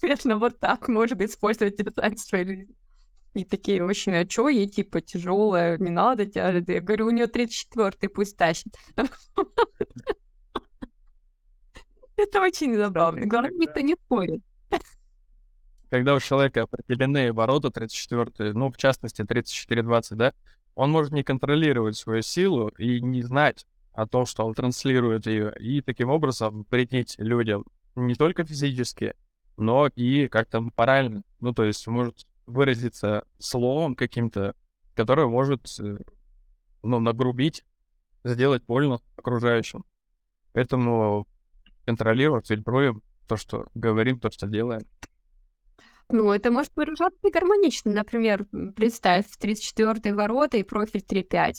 Примерно 0.00 0.38
вот 0.38 0.58
так 0.58 0.88
можно 0.88 1.24
использовать 1.24 1.76
деталь 1.76 2.18
своей 2.18 2.44
жизни. 2.44 2.74
И 3.34 3.44
такие 3.44 3.84
очень, 3.84 4.14
а 4.14 4.26
чё 4.26 4.48
ей, 4.48 4.68
типа, 4.68 5.00
тяжелая, 5.00 5.78
не 5.78 5.90
надо 5.90 6.26
тяжесть. 6.26 6.68
Я 6.68 6.80
говорю, 6.80 7.06
у 7.06 7.10
нее 7.10 7.26
34-й, 7.26 8.08
пусть 8.08 8.36
тащит. 8.36 8.76
Это 12.16 12.40
очень 12.40 12.74
забавно. 12.74 13.26
Главное, 13.26 13.52
никто 13.52 13.80
не 13.80 13.94
спорит 13.94 14.42
когда 15.92 16.14
у 16.14 16.20
человека 16.20 16.62
определены 16.62 17.34
ворота 17.34 17.70
34, 17.70 18.54
ну, 18.54 18.70
в 18.70 18.78
частности, 18.78 19.20
34-20, 19.20 20.14
да, 20.14 20.32
он 20.74 20.90
может 20.90 21.12
не 21.12 21.22
контролировать 21.22 21.98
свою 21.98 22.22
силу 22.22 22.68
и 22.78 22.98
не 23.02 23.20
знать 23.20 23.66
о 23.92 24.06
том, 24.06 24.24
что 24.24 24.46
он 24.46 24.54
транслирует 24.54 25.26
ее, 25.26 25.52
и 25.60 25.82
таким 25.82 26.08
образом 26.08 26.66
вредить 26.70 27.16
людям 27.18 27.66
не 27.94 28.14
только 28.14 28.42
физически, 28.42 29.12
но 29.58 29.86
и 29.88 30.28
как-то 30.28 30.66
морально. 30.74 31.24
Ну, 31.40 31.52
то 31.52 31.62
есть 31.62 31.86
может 31.86 32.26
выразиться 32.46 33.24
словом 33.38 33.94
каким-то, 33.94 34.54
которое 34.94 35.26
может 35.26 35.66
э, 35.80 35.98
ну, 36.82 37.00
нагрубить, 37.00 37.64
сделать 38.24 38.64
больно 38.64 39.00
окружающим. 39.16 39.84
Поэтому 40.52 41.26
контролировать, 41.84 42.46
фильтруем 42.46 43.02
то, 43.26 43.36
что 43.36 43.66
говорим, 43.74 44.20
то, 44.20 44.30
что 44.30 44.46
делаем. 44.46 44.82
Ну, 46.08 46.30
это 46.30 46.50
может 46.50 46.72
выражаться 46.76 47.30
гармонично. 47.32 47.92
Например, 47.92 48.44
представь, 48.76 49.26
34 49.38 50.14
ворота 50.14 50.58
и 50.58 50.62
профиль 50.62 51.02
3.5. 51.08 51.54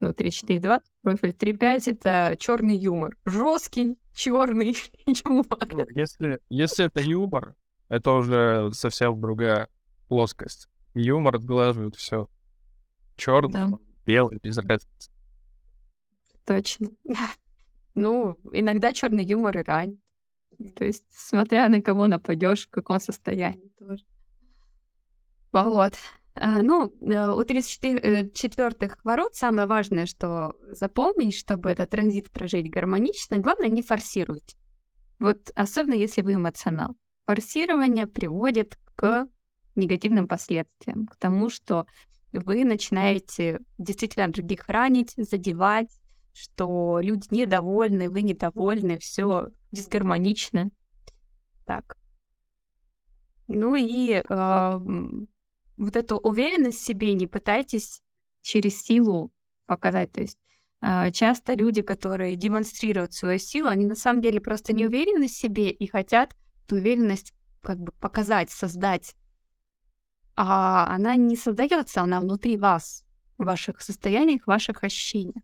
Ну, 0.00 0.10
3.4.2, 0.10 0.80
профиль 1.02 1.30
3.5— 1.30 1.82
это 1.86 2.36
черный 2.38 2.76
юмор. 2.76 3.16
Жесткий 3.24 3.96
черный 4.14 4.76
юмор. 5.24 5.46
Ну, 5.70 5.86
если, 5.94 6.40
если 6.50 6.86
это 6.86 7.00
юмор, 7.00 7.54
это 7.88 8.12
уже 8.12 8.70
совсем 8.72 9.20
другая 9.20 9.68
плоскость. 10.08 10.68
Юмор 10.94 11.38
сглаживает 11.38 11.96
все. 11.96 12.28
Черный, 13.16 13.52
да. 13.52 13.70
белый, 14.06 14.38
без 14.42 14.58
разницы. 14.58 15.10
Точно. 16.44 16.88
Ну, 17.94 18.38
иногда 18.52 18.92
черный 18.92 19.24
юмор 19.24 19.58
и 19.58 19.62
ранит. 19.64 19.98
То 20.76 20.84
есть, 20.84 21.02
смотря 21.10 21.68
на 21.68 21.82
кого 21.82 22.06
нападешь, 22.06 22.68
в 22.68 22.70
каком 22.70 23.00
состоянии 23.00 23.72
тоже. 23.76 24.04
Вот. 25.50 25.94
А, 26.36 26.62
ну, 26.62 26.92
э, 27.00 27.30
у 27.32 27.42
34-х 27.42 28.86
э, 28.86 28.98
ворот 29.02 29.34
самое 29.34 29.66
важное, 29.66 30.06
что 30.06 30.54
запомнить, 30.70 31.36
чтобы 31.36 31.70
этот 31.70 31.90
транзит 31.90 32.30
прожить 32.30 32.70
гармонично, 32.70 33.38
главное 33.38 33.68
не 33.68 33.82
форсировать. 33.82 34.56
Вот 35.18 35.50
особенно 35.56 35.94
если 35.94 36.22
вы 36.22 36.34
эмоционал. 36.34 36.94
Форсирование 37.28 38.06
приводит 38.06 38.78
к 38.96 39.28
негативным 39.74 40.26
последствиям, 40.26 41.06
к 41.06 41.16
тому, 41.16 41.50
что 41.50 41.84
вы 42.32 42.64
начинаете 42.64 43.60
действительно 43.76 44.28
других 44.28 44.66
ранить, 44.66 45.12
задевать, 45.14 45.90
что 46.32 47.00
люди 47.02 47.26
недовольны, 47.30 48.08
вы 48.08 48.22
недовольны, 48.22 48.98
все 48.98 49.48
дисгармонично. 49.72 50.70
Так. 51.66 51.98
Ну 53.46 53.74
и 53.74 54.22
э, 54.26 54.80
вот 55.76 55.96
эту 55.96 56.16
уверенность 56.16 56.78
в 56.78 56.86
себе 56.86 57.12
не 57.12 57.26
пытайтесь 57.26 58.00
через 58.40 58.80
силу 58.80 59.30
показать. 59.66 60.12
То 60.12 60.22
есть 60.22 60.38
э, 60.80 61.12
часто 61.12 61.52
люди, 61.52 61.82
которые 61.82 62.36
демонстрируют 62.36 63.12
свою 63.12 63.38
силу, 63.38 63.68
они 63.68 63.84
на 63.84 63.96
самом 63.96 64.22
деле 64.22 64.40
просто 64.40 64.72
не 64.72 64.86
уверены 64.86 65.28
в 65.28 65.30
себе 65.30 65.70
и 65.70 65.86
хотят 65.86 66.34
уверенность 66.72 67.34
как 67.62 67.78
бы 67.78 67.92
показать, 68.00 68.50
создать. 68.50 69.14
А 70.36 70.86
она 70.94 71.16
не 71.16 71.36
создается, 71.36 72.02
она 72.02 72.20
внутри 72.20 72.56
вас, 72.56 73.04
в 73.38 73.44
ваших 73.44 73.80
состояниях, 73.80 74.44
в 74.44 74.46
ваших 74.46 74.84
ощущениях. 74.84 75.42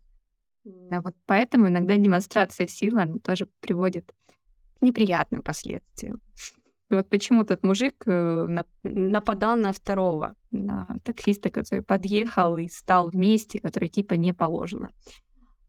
Да, 0.63 1.01
вот 1.01 1.15
поэтому 1.25 1.67
иногда 1.67 1.95
демонстрация 1.95 2.67
силы 2.67 3.01
она 3.01 3.19
тоже 3.19 3.47
приводит 3.59 4.11
к 4.79 4.81
неприятным 4.81 5.41
последствиям. 5.41 6.21
Вот 6.89 7.09
почему 7.09 7.43
тот 7.45 7.63
мужик 7.63 8.03
э, 8.05 8.63
нападал 8.83 9.57
на 9.57 9.73
второго, 9.73 10.35
на 10.51 10.87
таксиста, 11.03 11.49
который 11.49 11.81
подъехал 11.81 12.57
и 12.57 12.67
стал 12.67 13.09
вместе, 13.09 13.59
который 13.59 13.89
типа 13.89 14.13
не 14.13 14.33
положено. 14.33 14.91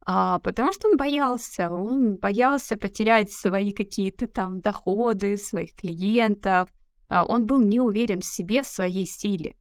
А, 0.09 0.38
потому 0.38 0.73
что 0.73 0.88
он 0.88 0.97
боялся, 0.97 1.69
он 1.69 2.14
боялся 2.16 2.77
потерять 2.77 3.33
свои 3.33 3.73
какие-то 3.73 4.29
там 4.29 4.61
доходы, 4.61 5.37
своих 5.37 5.75
клиентов. 5.75 6.69
А, 7.09 7.25
он 7.25 7.47
был 7.47 7.61
не 7.61 7.81
уверен 7.81 8.21
в 8.21 8.25
себе, 8.25 8.62
в 8.62 8.69
своей 8.69 9.05
силе. 9.05 9.57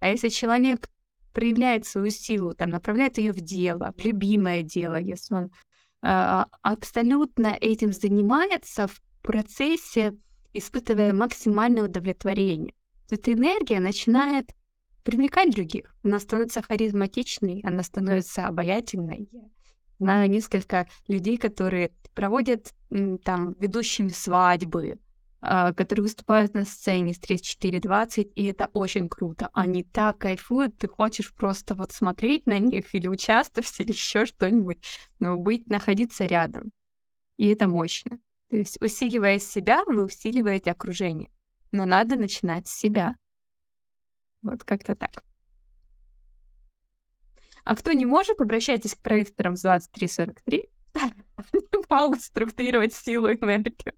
А 0.00 0.08
если 0.08 0.28
человек 0.28 0.90
проявляет 1.32 1.86
свою 1.86 2.10
силу, 2.10 2.54
там, 2.54 2.70
направляет 2.70 3.16
ее 3.16 3.32
в 3.32 3.40
дело, 3.40 3.94
в 3.96 4.04
любимое 4.04 4.62
дело, 4.62 4.96
если 4.96 5.34
он 5.34 5.44
э, 6.02 6.44
абсолютно 6.62 7.56
этим 7.60 7.92
занимается 7.92 8.86
в 8.88 9.00
процессе, 9.22 10.14
испытывая 10.52 11.12
максимальное 11.12 11.84
удовлетворение. 11.84 12.74
Эта 13.10 13.32
энергия 13.32 13.80
начинает 13.80 14.50
привлекать 15.04 15.54
других. 15.54 15.94
Она 16.02 16.20
становится 16.20 16.62
харизматичной, 16.62 17.62
она 17.64 17.82
становится 17.82 18.46
обаятельной. 18.46 19.28
Знаю 19.98 20.30
несколько 20.30 20.86
людей, 21.08 21.38
которые 21.38 21.92
проводят 22.14 22.74
там 23.24 23.54
ведущими 23.58 24.08
свадьбы, 24.08 24.98
а, 25.40 25.72
которые 25.72 26.04
выступают 26.04 26.54
на 26.54 26.64
сцене 26.64 27.14
с 27.14 27.18
34-20, 27.18 28.32
и 28.34 28.46
это 28.46 28.68
очень 28.72 29.08
круто. 29.08 29.50
Они 29.52 29.84
так 29.84 30.18
кайфуют, 30.18 30.78
ты 30.78 30.88
хочешь 30.88 31.32
просто 31.34 31.74
вот 31.74 31.92
смотреть 31.92 32.46
на 32.46 32.58
них 32.58 32.94
или 32.94 33.06
участвовать, 33.06 33.72
или 33.80 33.92
еще 33.92 34.26
что-нибудь, 34.26 34.78
но 35.18 35.36
быть, 35.36 35.68
находиться 35.68 36.26
рядом. 36.26 36.72
И 37.36 37.48
это 37.48 37.68
мощно. 37.68 38.18
То 38.50 38.56
есть, 38.56 38.80
усиливая 38.80 39.38
себя, 39.38 39.82
вы 39.86 40.04
усиливаете 40.04 40.70
окружение. 40.70 41.30
Но 41.72 41.84
надо 41.84 42.16
начинать 42.16 42.66
с 42.68 42.76
себя. 42.76 43.14
Вот 44.42 44.64
как-то 44.64 44.94
так. 44.94 45.22
А 47.66 47.74
кто 47.74 47.92
не 47.92 48.06
может, 48.06 48.40
обращайтесь 48.40 48.94
к 48.94 48.98
проекторам 48.98 49.56
с 49.56 49.62
2343. 49.62 50.70
Помогут 51.88 52.22
структурировать 52.22 52.94
силу 52.94 53.26
и 53.26 53.34
энергию. 53.34 53.92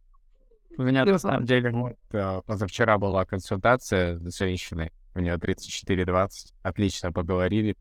У 0.78 0.82
меня, 0.82 1.04
на 1.04 1.18
самом 1.18 1.44
деле, 1.44 1.70
вот, 1.72 1.98
э, 2.12 2.40
позавчера 2.46 2.96
была 2.96 3.26
консультация 3.26 4.18
с 4.20 4.38
женщиной. 4.38 4.90
У 5.14 5.20
нее 5.20 5.36
34-20. 5.36 6.54
Отлично 6.62 7.12
поговорили. 7.12 7.76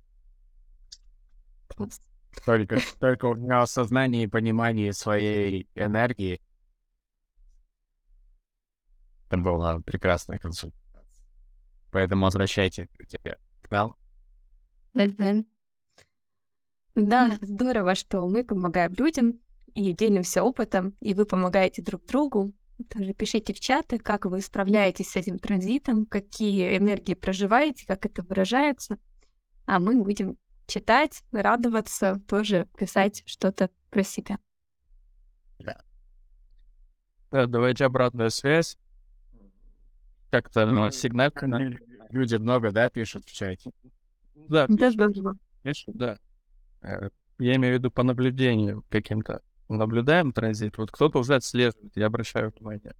Только, 2.45 2.79
только 2.99 3.25
у 3.27 3.35
меня 3.35 3.61
осознание 3.61 4.25
и 4.25 4.27
понимание 4.27 4.91
своей 4.91 5.69
энергии. 5.73 6.41
Это 9.29 9.37
была 9.37 9.79
прекрасная 9.79 10.37
консультация. 10.37 11.25
Поэтому 11.91 12.25
возвращайте 12.25 12.89
к 13.61 13.71
нам. 13.71 13.95
Да, 16.97 17.37
здорово, 17.41 17.93
что 17.93 18.27
мы 18.27 18.43
помогаем 18.43 18.91
людям 18.97 19.39
и 19.75 19.93
делимся 19.93 20.41
опытом, 20.41 20.95
и 20.99 21.13
вы 21.13 21.25
помогаете 21.27 21.83
друг 21.83 22.03
другу. 22.07 22.53
Тоже 22.89 23.13
пишите 23.13 23.53
в 23.53 23.59
чаты, 23.59 23.99
как 23.99 24.25
вы 24.25 24.41
справляетесь 24.41 25.11
с 25.11 25.15
этим 25.15 25.37
транзитом, 25.37 26.07
какие 26.07 26.75
энергии 26.75 27.13
проживаете, 27.13 27.85
как 27.85 28.07
это 28.07 28.23
выражается. 28.23 28.97
А 29.67 29.79
мы 29.79 30.03
будем 30.03 30.37
читать, 30.65 31.21
радоваться, 31.31 32.19
тоже 32.27 32.67
писать 32.75 33.21
что-то 33.27 33.69
про 33.91 34.01
себя. 34.01 34.39
Да. 35.59 35.79
Да, 37.29 37.45
давайте 37.45 37.85
обратная 37.85 38.29
связь. 38.29 38.75
Как-то 40.31 40.65
ну, 40.65 40.89
сигнал. 40.89 41.29
Люди 42.09 42.35
много, 42.37 42.71
да, 42.71 42.89
пишут 42.89 43.25
в 43.25 43.31
чате? 43.31 43.69
Да, 44.33 44.65
Да, 44.67 44.89
да, 44.89 45.33
пишут, 45.61 45.95
да. 45.95 46.17
Э, 46.87 47.09
я 47.39 47.55
имею 47.55 47.75
в 47.75 47.77
виду 47.79 47.91
по 47.91 48.03
наблюдению 48.03 48.83
каким-то. 48.89 49.41
Наблюдаем 49.69 50.31
транзит. 50.31 50.77
Вот 50.77 50.91
кто-то 50.91 51.19
уже 51.19 51.35
отслеживает, 51.35 51.91
я 51.95 52.07
обращаю 52.07 52.53
внимание, 52.57 52.95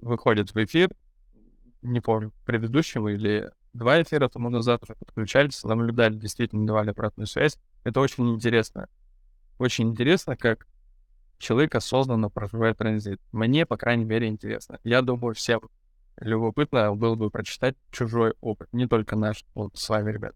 выходит 0.00 0.52
в 0.52 0.64
эфир, 0.64 0.90
не 1.82 2.00
помню, 2.00 2.32
предыдущего 2.44 3.08
или 3.08 3.50
два 3.72 4.02
эфира 4.02 4.28
тому 4.28 4.50
назад 4.50 4.82
уже 4.82 4.94
подключались, 4.94 5.62
наблюдали, 5.62 6.14
действительно 6.16 6.66
давали 6.66 6.90
обратную 6.90 7.26
связь. 7.26 7.58
Это 7.84 8.00
очень 8.00 8.28
интересно. 8.30 8.88
Очень 9.58 9.90
интересно, 9.90 10.36
как 10.36 10.66
человек 11.38 11.74
осознанно 11.74 12.28
проживает 12.28 12.78
транзит. 12.78 13.20
Мне, 13.30 13.64
по 13.64 13.76
крайней 13.76 14.04
мере, 14.04 14.28
интересно. 14.28 14.78
Я 14.84 15.02
думаю, 15.02 15.34
всем 15.34 15.60
любопытно 16.16 16.94
было 16.94 17.14
бы 17.14 17.30
прочитать 17.30 17.76
чужой 17.90 18.34
опыт, 18.40 18.68
не 18.72 18.86
только 18.86 19.16
наш, 19.16 19.44
вот 19.54 19.76
с 19.76 19.88
вами, 19.88 20.12
ребят. 20.12 20.34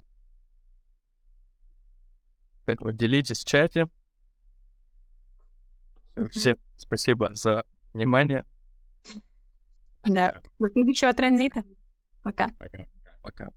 Поэтому 2.66 2.92
делитесь 2.92 3.40
в 3.40 3.48
чате. 3.48 3.88
Всем 6.30 6.56
спасибо 6.76 7.34
за 7.34 7.64
внимание. 7.94 8.44
Да. 10.04 10.42
До 10.58 10.68
следующего 10.70 11.12
транзита. 11.12 11.64
Пока. 12.22 12.48
Пока. 12.58 12.86
Пока. 13.22 13.48